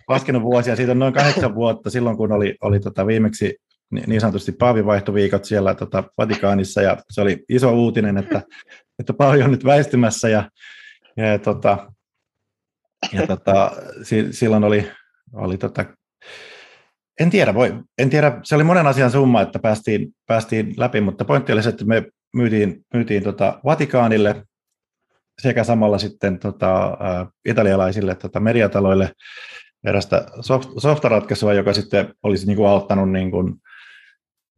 [0.08, 3.56] laskenut vuosia, siitä on noin kahdeksan vuotta silloin, kun oli, oli tota viimeksi
[3.90, 8.42] niin sanotusti paavivaihtoviikot siellä tota Vatikaanissa, ja se oli iso uutinen, että,
[8.98, 10.50] että Paavi on nyt väistymässä, ja,
[11.16, 11.92] ja, tota,
[13.12, 13.72] ja tota,
[14.30, 14.90] silloin oli,
[15.32, 15.84] oli tota,
[17.20, 21.24] en tiedä, voi, en tiedä, se oli monen asian summa, että päästiin, päästiin läpi, mutta
[21.24, 24.44] pointti oli se, että me myytiin, myytiin tota Vatikaanille
[25.42, 29.12] sekä samalla sitten tota, ä, italialaisille tota, mediataloille
[29.84, 33.54] erästä soft, softaratkaisua, joka sitten olisi niin kuin auttanut niin kuin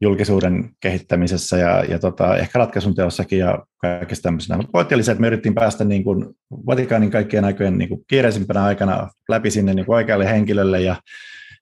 [0.00, 4.56] julkisuuden kehittämisessä ja, ja tota, ehkä ratkaisun teossakin ja kaikessa tämmöisenä.
[4.56, 6.26] Mutta pointti oli se, että me yritettiin päästä niin kuin
[6.66, 10.96] Vatikaanin kaikkien aikojen niin kuin kiireisimpänä aikana läpi sinne niin kuin oikealle henkilölle ja,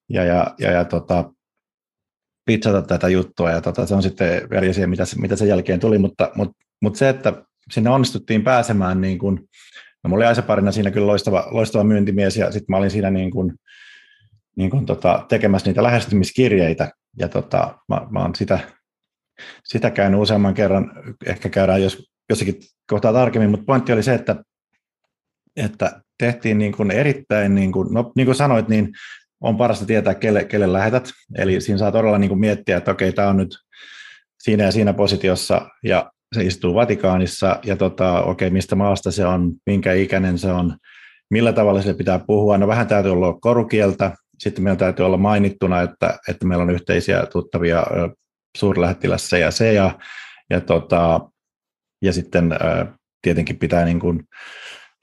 [0.08, 1.30] ja, ja, ja, ja tota,
[2.46, 3.50] pitsata tätä juttua.
[3.50, 6.98] Ja tota, se on sitten eri asia, mitä, mitä sen jälkeen tuli, mutta, mutta, mutta
[6.98, 9.48] se, että sinne onnistuttiin pääsemään, niin kuin,
[10.04, 13.30] no oli Aisa parina siinä kyllä loistava, loistava myyntimies ja sitten mä olin siinä niin
[13.30, 13.52] kuin,
[14.56, 18.58] niin kuin tota, tekemässä niitä lähestymiskirjeitä ja tota, mä, mä oon sitä,
[19.64, 20.92] sitä käynyt useamman kerran,
[21.26, 24.36] ehkä käydään jos, jossakin kohtaa tarkemmin, mutta pointti oli se, että,
[25.56, 28.92] että tehtiin niin kuin erittäin, niin kuin, no, niin kuin sanoit, niin
[29.40, 31.10] on parasta tietää, kelle, kelle lähetät.
[31.38, 33.58] Eli siinä saa todella niin kuin miettiä, että okei, tämä on nyt
[34.42, 39.52] siinä ja siinä positiossa ja se istuu Vatikaanissa ja tota, okei, mistä maasta se on,
[39.66, 40.76] minkä ikäinen se on,
[41.30, 42.58] millä tavalla se pitää puhua.
[42.58, 47.26] No vähän täytyy olla korukieltä, sitten meillä täytyy olla mainittuna, että, että meillä on yhteisiä
[47.26, 47.86] tuttavia
[48.56, 49.98] suurlähettilässä ja se ja,
[50.50, 51.20] ja, tota,
[52.02, 52.50] ja sitten
[53.22, 54.22] tietenkin pitää niin kuin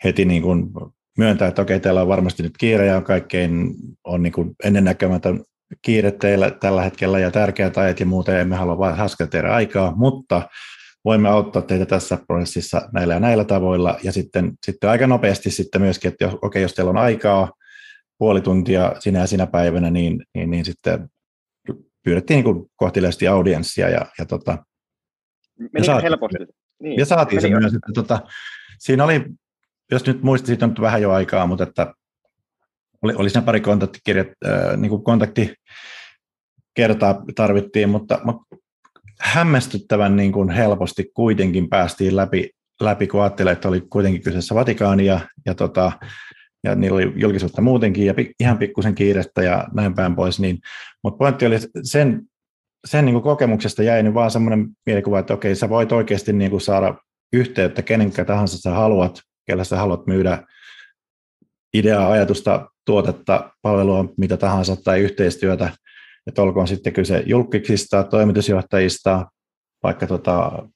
[0.04, 0.70] heti niin kuin
[1.18, 5.44] myöntää, että okei, teillä on varmasti nyt kiire ja kaikkein on niin kuin ennennäkemätön
[5.82, 9.94] kiire teillä tällä hetkellä ja tärkeät ajat ja muuta, emme halua vain haskata teidän aikaa,
[9.96, 10.50] mutta
[11.06, 15.82] voimme auttaa teitä tässä prosessissa näillä ja näillä tavoilla ja sitten, sitten aika nopeasti sitten
[15.82, 17.52] myöskin, että jos, okei, jos teillä on aikaa
[18.18, 21.10] puoli tuntia sinä ja sinä päivänä, niin, niin, niin sitten
[22.04, 24.66] pyydettiin niin kohteliaasti audienssia ja, ja, tota,
[25.78, 26.38] ja saatiin, helposti.
[26.80, 28.20] Niin, ja saatiin se myös, että tota,
[28.80, 29.26] siinä oli
[29.92, 31.94] jos nyt muistin, siitä on nyt vähän jo aikaa, mutta että
[33.02, 38.56] oli, oli siinä pari kontaktikirjat, äh, niin kuin kontaktikertaa tarvittiin, mutta, mutta
[39.20, 42.50] hämmästyttävän niin kuin helposti kuitenkin päästiin läpi,
[42.82, 45.92] läpi kun ajattelee, että oli kuitenkin kyseessä Vatikaani ja, ja, tota,
[46.64, 50.40] ja niillä oli julkisuutta muutenkin ja ihan pikkusen kiirettä ja näin päin pois.
[50.40, 50.60] Niin,
[51.04, 52.22] mutta pointti oli sen
[52.86, 56.52] sen niin kuin kokemuksesta jäi niin vaan semmoinen mielikuva, että okei, sä voit oikeasti niin
[56.52, 56.96] kuin saada
[57.34, 60.44] yhteyttä kenenkä tahansa sä haluat, kellä sä haluat myydä
[61.74, 65.70] ideaa, ajatusta, tuotetta, palvelua, mitä tahansa tai yhteistyötä,
[66.28, 69.26] että olkoon sitten kyse julkiksista, toimitusjohtajista,
[69.84, 70.68] vaikka tota,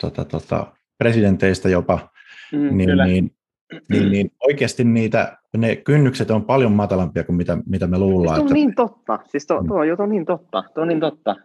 [0.00, 2.10] tota, tota, presidenteistä jopa,
[2.52, 3.30] mm, niin, niin,
[3.88, 8.36] niin, niin oikeasti niitä, ne kynnykset on paljon matalampia kuin mitä, mitä me luullaan.
[8.36, 9.68] Siis on että, niin totta, siis tuo, mm.
[9.68, 11.36] tuo on niin totta, tuo on niin totta.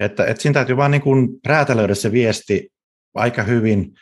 [0.00, 2.72] Että, että siinä täytyy vaan niin kuin räätälöidä se viesti
[3.14, 3.94] aika hyvin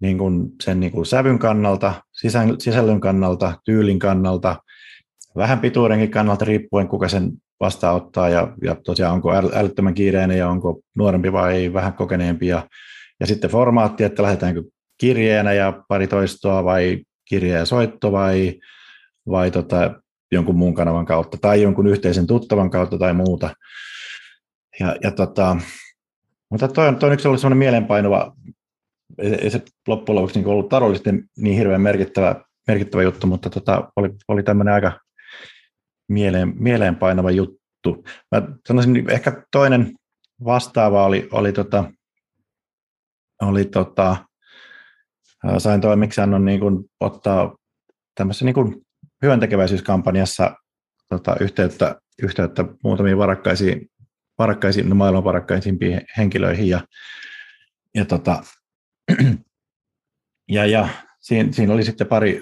[0.00, 1.94] niin kuin sen niin kuin sävyn kannalta,
[2.58, 4.56] sisällön kannalta, tyylin kannalta,
[5.36, 10.80] vähän pituudenkin kannalta riippuen, kuka sen vastaanottaa ja, ja tosiaan onko älyttömän kiireinen ja onko
[10.96, 12.68] nuorempi vai vähän kokeneempi ja,
[13.20, 14.62] ja sitten formaatti, että lähdetäänkö
[15.00, 18.60] kirjeenä ja pari toistoa vai kirje ja soitto vai,
[19.30, 20.00] vai tota,
[20.32, 23.50] jonkun muun kanavan kautta tai jonkun yhteisen tuttavan kautta tai muuta.
[24.80, 25.56] Ja, ja tota,
[26.50, 28.32] mutta toi on, toi on yksi ollut sellainen mielenpainuva,
[29.18, 34.10] ei se loppujen lopuksi niin ollut taloudellisesti niin hirveän merkittävä, merkittävä juttu, mutta tota, oli,
[34.28, 35.00] oli tämmöinen aika
[36.08, 38.04] mieleen, mieleenpainava juttu.
[38.30, 39.94] Mä sanoisin, ehkä toinen
[40.44, 41.84] vastaava oli, oli, tota,
[43.42, 44.16] oli tota,
[45.58, 47.56] sain toimeksiannon niin kuin ottaa
[48.14, 48.82] tämmöisessä niin kuin
[49.22, 50.56] hyväntekeväisyyskampanjassa
[51.08, 53.90] tota, yhteyttä, yhteyttä muutamiin varakkaisiin,
[54.38, 56.80] varakkaisiin no maailman varakkaisimpiin henkilöihin ja,
[57.94, 58.42] ja, tota,
[60.48, 60.88] ja, ja
[61.20, 62.40] siinä, siinä, oli sitten pari,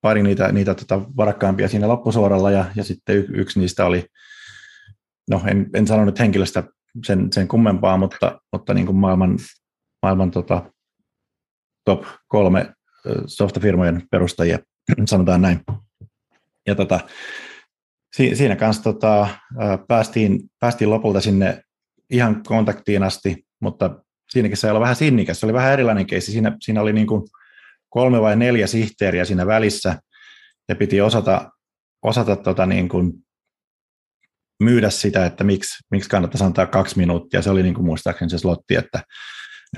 [0.00, 4.06] pari niitä, niitä tota varakkaampia siinä loppusuoralla ja, ja sitten y, yksi niistä oli,
[5.30, 6.64] no en, en sano nyt henkilöstä
[7.06, 9.38] sen, sen kummempaa, mutta, mutta niin kuin maailman,
[10.02, 10.70] maailman tota,
[11.84, 12.72] top kolme
[13.26, 14.58] softafirmojen perustajia,
[15.06, 15.60] sanotaan näin.
[16.66, 17.00] Ja tota,
[18.16, 19.28] si, siinä kanssa tota,
[19.88, 21.62] päästiin, päästiin lopulta sinne
[22.10, 26.32] ihan kontaktiin asti, mutta siinäkin se oli vähän sinnikäs, se oli vähän erilainen keissi.
[26.32, 27.22] Siinä, siinä oli niin kuin
[27.88, 29.98] kolme vai neljä sihteeriä siinä välissä,
[30.68, 31.50] ja piti osata,
[32.02, 33.12] osata tota niin kuin
[34.62, 37.42] myydä sitä, että miksi, miksi kannattaisi antaa kaksi minuuttia.
[37.42, 39.02] Se oli niin kuin muistaakseni se slotti, että,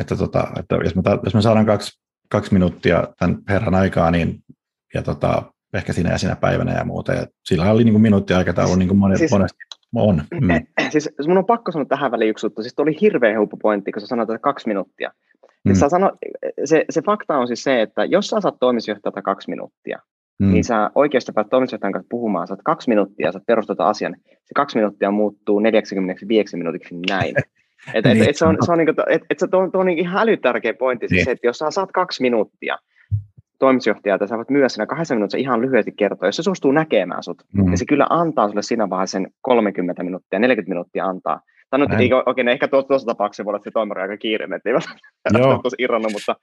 [0.00, 4.44] että, tota, että jos, me, jos me saadaan kaksi, kaksi minuuttia tämän herran aikaa, niin
[4.94, 5.42] ja tota,
[5.74, 7.12] ehkä sinä ja sinä päivänä ja muuta.
[7.12, 9.58] Ja sillä oli niin kuin minuuttiaikataulu siis, niin kuin monet, siis, monesti
[9.94, 10.22] on.
[10.40, 10.48] Mm.
[10.92, 12.62] Siis mun on pakko sanoa tähän väliin yksi juttu.
[12.62, 15.12] Siis oli hirveä helppo pointti, kun sä sanoit, että kaksi minuuttia.
[15.64, 15.74] Mm.
[15.74, 16.12] Sä sano,
[16.64, 19.98] se, se fakta on siis se, että jos sä saat toimitusjohtajalta kaksi minuuttia,
[20.38, 20.52] mm.
[20.52, 24.76] niin sä oikeasti päät toimitusjohtajan kanssa puhumaan, saat kaksi minuuttia, sä perustat asian, se kaksi
[24.76, 27.34] minuuttia muuttuu 45 minuutiksi näin.
[27.94, 28.30] Et, et, niin.
[28.30, 31.08] et se on, se on, niinku, et, et se on, on niin ihan älytärkeä pointti,
[31.08, 31.32] siis niin.
[31.32, 32.78] että jos sä saat kaksi minuuttia
[33.58, 37.42] toimitusjohtajalta, sä voit myös siinä kahdessa minuutissa ihan lyhyesti kertoa, jos se suostuu näkemään sut,
[37.52, 37.70] mm.
[37.70, 41.40] ja se kyllä antaa sulle siinä vaiheessa sen 30 minuuttia, 40 minuuttia antaa.
[41.70, 44.68] Tai nyt ei oikein, ehkä tuossa tapauksessa voi olla, että se toimari aika kiireinen, että
[44.68, 46.36] ei välttämättä irronnut, mutta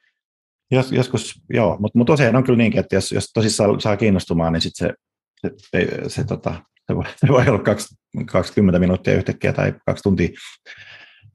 [0.72, 4.54] jos, joskus, joo, mutta mut tosiaan on kyllä niinkin, että jos, jos tosissaan saa kiinnostumaan,
[4.54, 4.94] niin sit se,
[5.42, 6.56] se, se, se, tota,
[6.88, 7.64] se, voi, se voi olla
[8.26, 10.30] 20 minuuttia yhtäkkiä tai kaksi tuntia.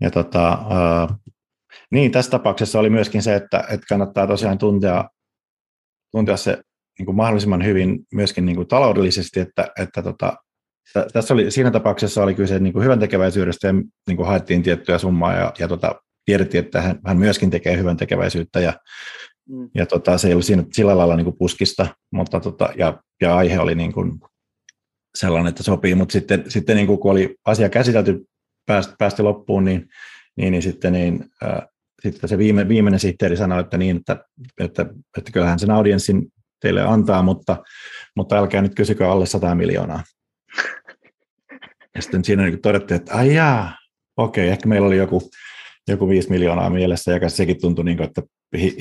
[0.00, 1.16] Ja tota, äh,
[1.90, 5.04] niin, tässä tapauksessa oli myöskin se, että, että kannattaa tosiaan tuntea,
[6.12, 6.62] tuntea se
[6.98, 10.36] niin kuin mahdollisimman hyvin myöskin niin kuin taloudellisesti, että, että tota,
[11.12, 13.72] tässä oli, siinä tapauksessa oli kyse niin kuin hyvän tekeväisyydestä ja
[14.08, 17.96] niin kuin haettiin tiettyä summaa ja, ja tota, tiedettiin, että hän, hän myöskin tekee hyvän
[17.96, 18.72] tekeväisyyttä ja,
[19.48, 19.70] mm.
[19.74, 23.36] ja tota, se ei ollut siinä, sillä lailla niin kuin puskista, mutta tota, ja, ja
[23.36, 24.20] aihe oli niin kuin
[25.14, 28.24] sellainen, että sopii, mutta sitten, sitten niin kuin, kun oli asia käsitelty,
[28.68, 29.88] päästi, päästi loppuun, niin,
[30.36, 31.68] niin, niin sitten niin, äh,
[32.02, 34.24] sitten se viime, viimeinen sihteeri sanoi, että, niin, että,
[34.60, 34.86] että,
[35.18, 37.56] että kyllähän sen audienssin teille antaa, mutta,
[38.16, 40.02] mutta älkää nyt kysykö alle 100 miljoonaa.
[41.94, 43.72] Ja sitten siinä niin todettiin, että ai jaa,
[44.16, 45.30] okei, ehkä meillä oli joku
[45.88, 48.22] joku 5 miljoonaa mielessä, ja sekin tuntui niin kuin, että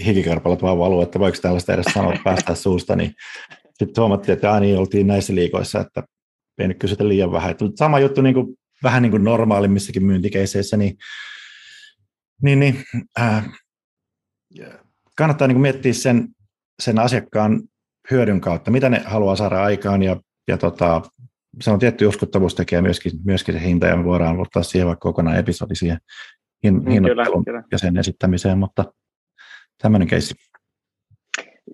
[0.06, 3.14] hikikarpalat vaan valuu, että voiko tällaista edes sanoa päästä suusta, niin
[3.74, 6.04] sitten huomattiin, että aina niin, oltiin näissä liikoissa, että
[6.58, 7.56] ei nyt kysytä liian vähän.
[7.76, 8.48] Sama juttu niin kuin,
[8.84, 10.98] vähän niin kuin normaalimmissakin myyntikeiseissä, niin,
[12.42, 12.84] niin, niin
[13.20, 13.46] äh,
[15.18, 16.28] kannattaa niin kuin miettiä sen,
[16.80, 17.62] sen asiakkaan
[18.12, 21.02] hyödyn kautta, mitä ne haluaa saada aikaan, ja, ja tota,
[21.62, 25.10] se on tietty uskottavuus tekee myöskin, myöskin se hinta, ja me voidaan ottaa siihen vaikka
[25.10, 25.98] kokonaan episodi siihen
[26.64, 27.04] hin, mm,
[27.46, 28.86] kyllä, ja sen esittämiseen, mutta
[29.82, 30.36] tämmöinen keissi.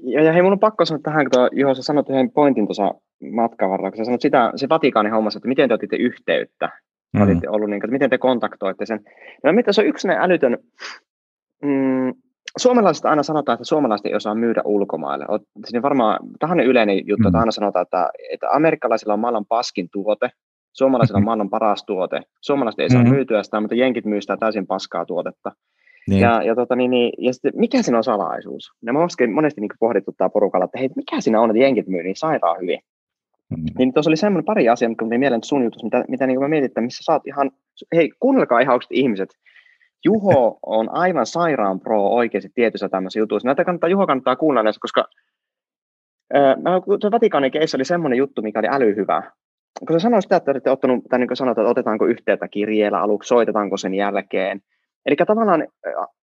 [0.04, 2.94] Ja, ja hei, mun on pakko sanoa tähän, kun Juho, sä sanoit yhden pointin tuossa
[3.32, 6.70] matkan varrella, kun sä sanoit sitä, se Vatikaanin hommassa, että miten te otitte yhteyttä,
[7.14, 7.22] mm.
[7.22, 9.00] olitte ollut, niin, että miten te kontaktoitte sen.
[9.44, 10.58] No, mitä se on yksi älytön,
[11.64, 12.14] mm,
[12.58, 15.26] suomalaiset aina sanotaan, että suomalaiset ei osaa myydä ulkomaille.
[15.66, 17.28] Siinä varmaan, tähän on yleinen juttu, mm.
[17.28, 20.30] että aina sanotaan, että, että amerikkalaisilla on maailman paskin tuote,
[20.74, 22.22] Suomalaisilla on maailman paras tuote.
[22.42, 23.16] Suomalaiset ei saa mm-hmm.
[23.16, 25.52] myytyä sitä, mutta jenkit myy sitä täysin paskaa tuotetta.
[26.10, 26.22] Niin.
[26.22, 28.72] Ja, ja, tota, niin, niin, ja sitten, mikä siinä on salaisuus?
[28.86, 32.04] Ja mä monesti, monesti niin pohdituttaa porukalla, että hei, mikä siinä on, että jenkit myy
[32.04, 32.80] niin sairaan hyvin.
[33.58, 33.66] Mm.
[33.78, 36.48] Niin tuossa oli semmoinen pari asiaa, mikä tuli mieleen sun jutus, mitä, mitä niin mä
[36.48, 37.52] mietin, että missä sä oot ihan,
[37.96, 39.30] hei, kuunnelkaa ihan oikeasti ihmiset.
[40.06, 43.48] Juho on aivan sairaan pro oikeasti tietyissä tämmöisissä jutuissa.
[43.48, 45.06] Näitä kannattaa, Juho kannattaa kuunnella näissä, koska
[46.36, 46.56] äh,
[47.00, 49.24] tuo Vatikaanin keissi oli semmoinen juttu, mikä oli älyhyvä.
[49.88, 53.02] Kun sä sanoit sitä, että olette ottanut, tai niin kuin sanotaan, että otetaanko yhteyttä kirjeellä
[53.02, 54.62] aluksi, soitetaanko sen jälkeen.
[55.06, 55.68] Eli tavallaan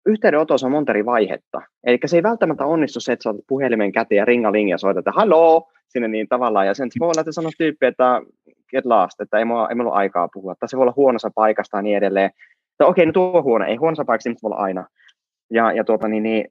[0.07, 1.63] yhteydenotossa on monta eri vaihetta.
[1.85, 5.13] Eli se ei välttämättä onnistu se, että sä puhelimen käteen ja ringaling ja soitat, että
[5.13, 6.67] haloo, sinne niin tavallaan.
[6.67, 8.23] Ja sen voi olla, että sanoo tyyppi, että
[8.71, 10.55] get lost, että ei mulla, ei mulla aikaa puhua.
[10.55, 12.31] Tai se voi olla huonossa paikasta ja niin edelleen.
[12.79, 14.87] Tai okei, no tuo huono, ei huonossa paikassa, mutta voi olla aina.
[15.51, 16.49] Ja, ja tuota, niin, niin,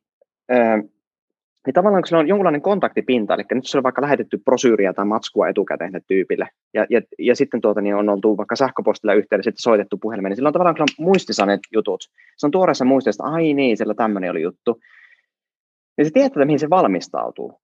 [1.66, 5.06] niin tavallaan kun sillä on jonkunlainen kontaktipinta, eli nyt se on vaikka lähetetty brosyyriä tai
[5.06, 9.62] matskua etukäteen tyypille, ja, ja, ja sitten tuota, niin on oltu vaikka sähköpostilla yhteydessä, sitten
[9.62, 12.02] soitettu puhelimeen, niin sillä on tavallaan kyllä muistisaneet jutut.
[12.38, 14.80] Se on tuoreessa muistista, ai niin, siellä tämmöinen oli juttu.
[15.98, 17.62] Ja se tietää, mihin se valmistautuu.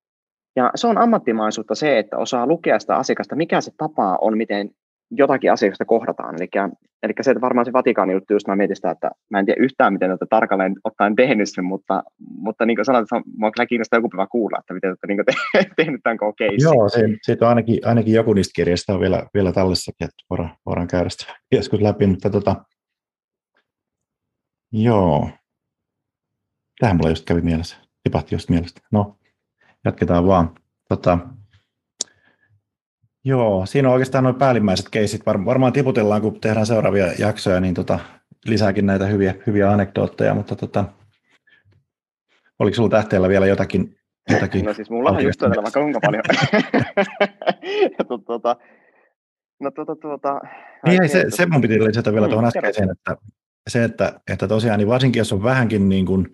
[0.56, 4.70] Ja se on ammattimaisuutta se, että osaa lukea sitä asiakasta, mikä se tapa on, miten
[5.12, 6.36] jotakin asiakasta kohdataan.
[6.36, 6.50] Eli,
[7.04, 9.64] eli se, että varmaan se Vatikaani juttu, just mä mietin sitä, että mä en tiedä
[9.64, 13.66] yhtään, miten tätä tarkalleen ottaen tehnyt sen, mutta, mutta niin kuin sanoit, että mua kyllä
[13.66, 15.34] kiinnostaa joku päivä kuulla, että miten olette niin te,
[15.84, 16.74] tehnyt tämän koko keissin.
[16.74, 20.56] Joo, se, siitä on ainakin, ainakin joku niistä kirjasta on vielä, vielä tallessakin, että voidaan,
[20.66, 22.56] voidaan käydä sitä joskus läpi, mutta tota,
[24.72, 25.30] joo,
[26.80, 28.82] tähän mulla just kävi mielessä, tipahti just mielestä.
[28.92, 29.18] No,
[29.86, 30.56] jatketaan vaan.
[30.90, 31.18] Tota,
[33.26, 35.26] Joo, siinä on oikeastaan noin päällimmäiset keisit.
[35.26, 38.00] varmaan tiputellaan, kun tehdään seuraavia jaksoja, niin tota,
[38.46, 40.86] lisääkin näitä hyviä, hyviä anekdootteja, mutta tota,
[42.60, 43.98] oliko sinulla tähteellä vielä jotakin?
[44.30, 46.24] jotakin no siis mulla on just todella vaikka kuinka paljon.
[48.28, 48.56] tuota,
[49.60, 50.42] no tuota, tuota,
[50.86, 53.18] niin, se, se mun piti lisätä vielä mm, tuohon äskeiseen, että
[53.70, 56.34] se, että, että tosiaan niin varsinkin jos on vähänkin niin kuin,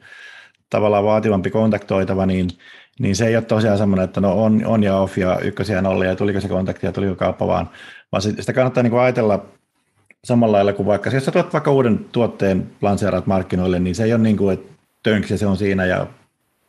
[0.72, 2.50] tavallaan vaativampi kontaktoitava, niin
[3.00, 5.82] niin se ei ole tosiaan semmoinen, että no on, on ja off ja ykkösiä ja
[5.82, 7.70] nollia ja tuliko se kontakti ja tuliko kauppa vaan,
[8.12, 9.46] vaan sitä kannattaa niin kuin ajatella
[10.24, 14.14] samalla lailla kuin vaikka, jos sä tuot vaikka uuden tuotteen lanseeraat markkinoille, niin se ei
[14.14, 16.08] ole niin kuin, että tönksi se on siinä ja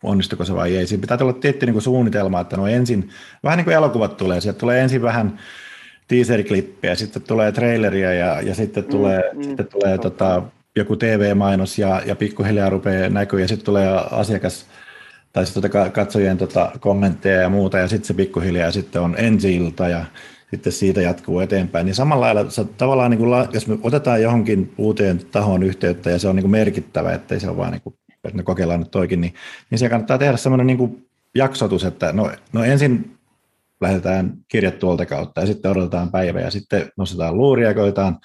[0.02, 0.86] onnistuko se vai ei.
[0.86, 3.08] Siinä pitää olla tietty niin kuin suunnitelma, että no ensin,
[3.44, 5.38] vähän niin kuin elokuvat tulee, sieltä tulee ensin vähän
[6.08, 10.42] teaser-klippiä, sitten tulee traileria ja, ja sitten tulee, mm, mm, sitten tulee tota,
[10.76, 14.66] joku TV-mainos ja, ja pikkuhiljaa rupeaa näkyä ja sitten tulee asiakas
[15.32, 19.74] tai sitten tota katsojien tota kommentteja ja muuta, ja sitten se pikkuhiljaa sitten on ensi
[19.90, 20.04] ja
[20.50, 21.86] sitten siitä jatkuu eteenpäin.
[21.86, 26.18] Niin samalla lailla se tavallaan, niin kuin, jos me otetaan johonkin uuteen tahoon yhteyttä ja
[26.18, 28.90] se on niin kuin merkittävä, ettei se ole vaan niin kuin, että me kokeillaan nyt
[28.90, 29.34] toikin, niin,
[29.70, 33.16] niin se kannattaa tehdä semmoinen niin kuin jaksotus, että no, no ensin
[33.80, 38.18] lähdetään kirjat tuolta kautta ja sitten odotetaan päivä ja sitten nostetaan luuria ja koetaan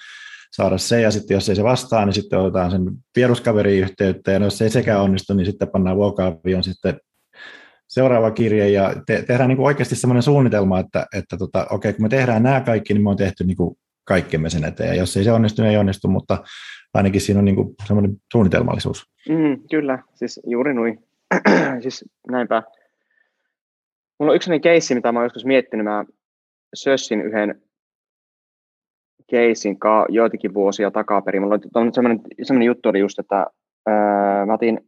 [0.58, 2.82] saada se, ja sitten jos ei se vastaa, niin sitten otetaan sen
[3.16, 7.00] vieruskaveri yhteyttä, ja jos ei sekään onnistu, niin sitten pannaan vuokaavion sitten
[7.88, 12.02] seuraava kirje, ja te, tehdään niin kuin oikeasti semmoinen suunnitelma, että, että tota, okei, kun
[12.02, 15.16] me tehdään nämä kaikki, niin me on tehty niin kuin kaikkemme sen eteen, ja jos
[15.16, 16.38] ei se onnistu, niin ei onnistu, mutta
[16.94, 19.04] ainakin siinä on niin kuin semmoinen suunnitelmallisuus.
[19.28, 21.04] Mm, kyllä, siis juuri noin.
[21.82, 22.62] siis näinpä.
[24.18, 26.04] Mulla on yksi sellainen keissi, mitä mä oon joskus miettinyt, mä
[26.74, 27.62] sössin yhden
[29.30, 31.42] keisin joitakin vuosia takaperin.
[31.42, 33.46] Mulla oli sellainen, sellainen juttu oli just, että
[33.86, 34.80] ää, mä otin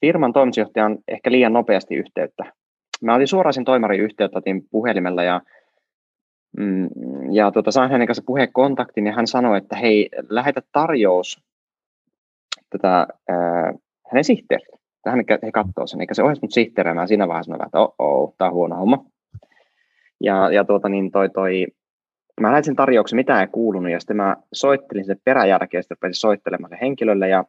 [0.00, 2.52] firman toimitusjohtajan ehkä liian nopeasti yhteyttä.
[3.02, 5.40] Mä otin suoraan sen toimarin yhteyttä, otin puhelimella ja,
[6.58, 6.88] mm,
[7.32, 11.44] ja tuota, sain hänen kanssa puhekontaktin ja hän sanoi, että hei, lähetä tarjous
[12.70, 13.72] tätä, ää,
[14.10, 14.80] hänen sihteerille.
[15.06, 18.48] Hän he katsoo sen, eikä se ohjasi mut sihteerimään siinä vaiheessa, että oh, oh tämä
[18.48, 19.04] on huono homma.
[20.20, 21.66] Ja, ja tuota, niin toi, toi,
[22.40, 26.14] mä lähdin sen tarjouksen, mitä ei kuulunut, ja sitten mä soittelin sen peräjälkeen, ja sitten
[26.14, 27.44] soittelemaan henkilölle, ja,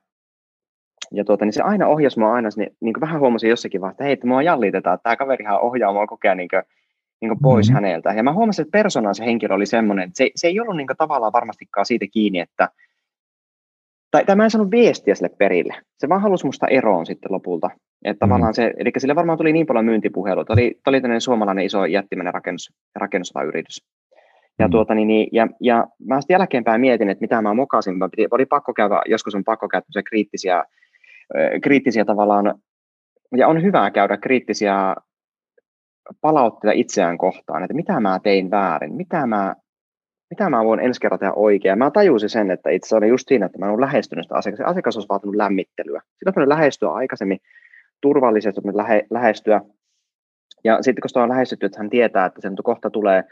[1.11, 3.95] ja tuota, niin se aina ohjasi mua aina, niin, niin kuin vähän huomasin jossakin vaiheessa,
[3.95, 6.63] että hei, että mua jallitetaan, että tämä kaverihan ohjaa mua koko ajan niin kuin,
[7.21, 7.85] niin kuin pois mm-hmm.
[7.85, 8.13] häneltä.
[8.13, 10.87] Ja mä huomasin, että persoonan se henkilö oli semmoinen, että se, se ei ollut niin
[10.87, 12.69] kuin tavallaan varmastikaan siitä kiinni, että
[14.11, 15.75] tai, tai mä en saanut viestiä sille perille.
[15.97, 17.69] Se vaan halusi musta eroon sitten lopulta.
[18.05, 18.33] Että mm.
[18.53, 20.45] se, eli sille varmaan tuli niin paljon myyntipuhelua.
[20.45, 23.85] Tämä oli, tämä oli tämmöinen suomalainen iso jättimäinen rakennus, rakennusalayritys.
[24.61, 24.71] Ja, mm.
[24.71, 27.97] tuota, niin, niin, ja, ja mä sitten jälkeenpäin mietin, että mitä mä mokasin.
[27.97, 30.63] Mä piti, oli pakko käydä, joskus on pakko käydä kriittisiä,
[31.63, 32.55] kriittisiä tavallaan,
[33.37, 34.95] ja on hyvä käydä kriittisiä
[36.21, 39.55] palautteita itseään kohtaan, että mitä mä tein väärin, mitä mä,
[40.29, 41.77] mitä mä voin ensi kerralla tehdä oikein.
[41.77, 44.65] Mä tajusin sen, että itse oli just siinä, että mä olen lähestynyt sitä asiakasta.
[44.65, 46.01] Asiakas olisi vaatinut lämmittelyä.
[46.17, 47.37] Sitten on lähestyä aikaisemmin
[48.01, 49.61] turvallisesti, lähe, lähestyä.
[50.63, 53.23] Ja sitten kun sitä on lähestytty, että hän tietää, että sen kohta tulee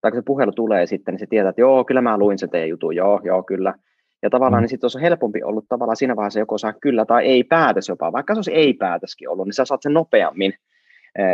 [0.00, 2.48] tai kun se puhelu tulee sitten, niin se tietää, että joo, kyllä mä luin se
[2.48, 3.74] teidän jutun, joo, joo, kyllä.
[4.22, 4.62] Ja tavallaan mm.
[4.62, 8.12] niin sitten on helpompi ollut tavallaan siinä vaiheessa joko saa kyllä tai ei päätös jopa,
[8.12, 10.54] vaikka se olisi ei päätöskin ollut, niin sä saat sen nopeammin,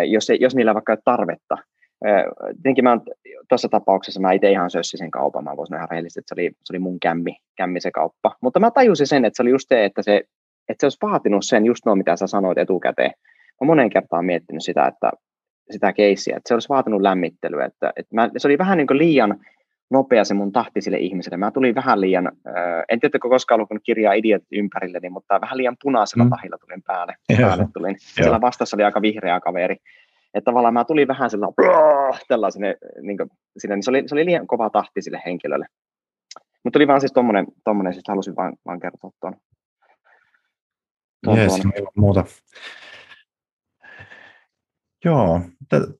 [0.06, 1.58] jos, jos niillä vaikka tarvetta.
[2.54, 3.00] Tietenkin mä
[3.48, 6.50] tuossa tapauksessa mä itse ihan sössin sen kaupan, mä voisin ihan rehellisesti, että se oli,
[6.64, 8.36] se oli mun kämmi, kämmi se kauppa.
[8.40, 10.16] Mutta mä tajusin sen, että se oli just se, että se,
[10.68, 13.10] että se olisi vaatinut sen just noin, mitä sä sanoit etukäteen.
[13.60, 15.10] Mä monen kertaan miettinyt sitä, että
[15.70, 17.64] sitä keissiä, että se olisi vaatinut lämmittelyä.
[17.64, 19.40] Että, että mä, se oli vähän niin kuin liian
[19.90, 21.36] nopea se mun tahti sille ihmiselle.
[21.36, 25.56] Mä tulin vähän liian, äh, en tiedä, koskaan lukenut kirjaa idiot ympärilleni, niin, mutta vähän
[25.56, 26.30] liian punaisella mm.
[26.30, 27.16] tahilla tulin päälle.
[27.40, 27.96] päälle tulin.
[27.98, 29.76] Siellä vastassa oli aika vihreä kaveri.
[30.34, 31.46] Että tavallaan mä tulin vähän sillä
[32.28, 32.62] tällaisen,
[33.02, 35.66] niin kuin, siinä, niin se, oli, se oli liian kova tahti sille henkilölle.
[36.64, 39.34] Mutta oli vaan siis tommonen, tommonen siis halusin vaan, vaan kertoa tuon.
[41.36, 41.62] Jees,
[41.96, 42.24] muuta.
[45.04, 45.40] Joo,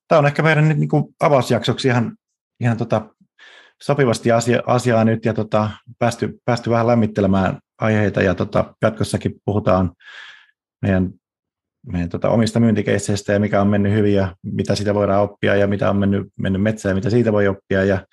[0.09, 2.17] tämä on ehkä meidän nyt niin kuin avausjaksoksi ihan,
[2.61, 3.15] ihan tota
[3.83, 9.93] sopivasti asia, asiaa nyt ja tota, päästy, päästy vähän lämmittelemään aiheita ja tota, jatkossakin puhutaan
[10.83, 11.11] meidän,
[11.87, 15.67] meidän tota, omista myyntikeisseistä ja mikä on mennyt hyvin ja mitä siitä voidaan oppia ja
[15.67, 18.07] mitä on mennyt, mennyt metsään ja mitä siitä voi oppia ja,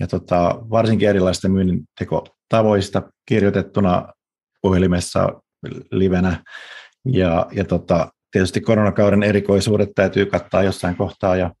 [0.00, 4.08] ja tota, varsinkin erilaisista myynnin tekotavoista kirjoitettuna
[4.62, 5.42] puhelimessa
[5.90, 6.44] livenä
[7.04, 11.54] ja, ja tota, tietysti koronakauden erikoisuudet täytyy kattaa jossain kohtaa ja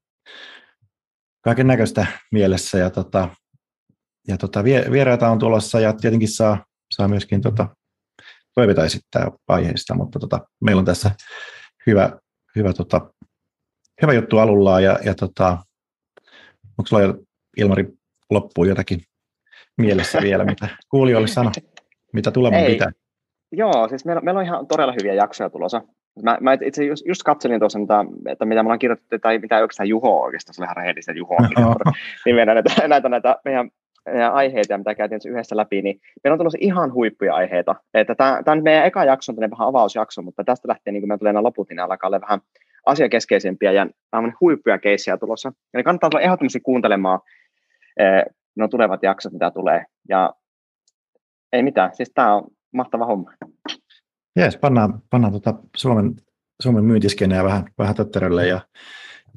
[1.40, 3.28] kaiken näköistä mielessä ja, tota,
[4.28, 6.64] ja tota, vieraita on tulossa ja tietenkin saa,
[6.94, 7.68] saa myöskin tota,
[8.54, 11.10] toiveita esittää aiheista, mutta tota, meillä on tässä
[11.86, 12.18] hyvä,
[12.56, 13.10] hyvä, tota,
[14.02, 15.58] hyvä juttu alulla ja, ja tota,
[16.78, 17.14] onko sulla jo
[17.56, 17.88] Ilmari
[18.30, 19.00] loppuun jotakin
[19.78, 21.52] mielessä vielä, mitä kuulijoille sano,
[22.12, 22.90] mitä tulemaan pitää?
[23.52, 25.82] Joo, siis meillä, meillä on ihan todella hyviä jaksoja tulossa.
[26.22, 29.58] Mä, mä itse just, just katselin tuossa, mitä, että mitä me ollaan kirjoitettu, tai mitä
[29.58, 31.36] oikeastaan Juho oikeastaan, se oli ihan rehellistä Juho
[32.24, 33.70] niin meidän näitä, näitä, näitä meidän,
[34.06, 37.74] meidän aiheita, mitä käytiin yhdessä läpi, niin meillä on tulossa ihan huippuja aiheita.
[37.94, 41.08] Että tämä, tämä on meidän eka jakso, on vähän avausjakso, mutta tästä lähtien, niin kun
[41.08, 42.40] me tulee nämä loput, niin alkaa olla vähän
[42.86, 45.52] asiakeskeisempiä ja on huippuja keissejä tulossa.
[45.74, 47.20] Eli kannattaa tulla ehdottomasti kuuntelemaan
[47.96, 48.24] eh,
[48.56, 49.84] no tulevat jaksot, mitä tulee.
[50.08, 50.34] Ja
[51.52, 53.32] ei mitään, siis tämä on mahtava homma.
[54.36, 56.16] Jees, pannaan, pannaan tota Suomen,
[56.62, 58.60] Suomen myyntiskenejä vähän, vähän tötterölle ja,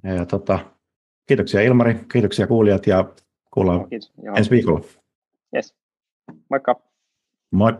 [0.03, 0.59] ja, tota,
[1.27, 3.13] kiitoksia Ilmari, kiitoksia kuulijat ja
[3.51, 3.79] kuullaan
[4.23, 4.81] no, ensi viikolla.
[5.55, 5.75] Yes.
[6.49, 6.81] Moikka.
[7.51, 7.71] Moi.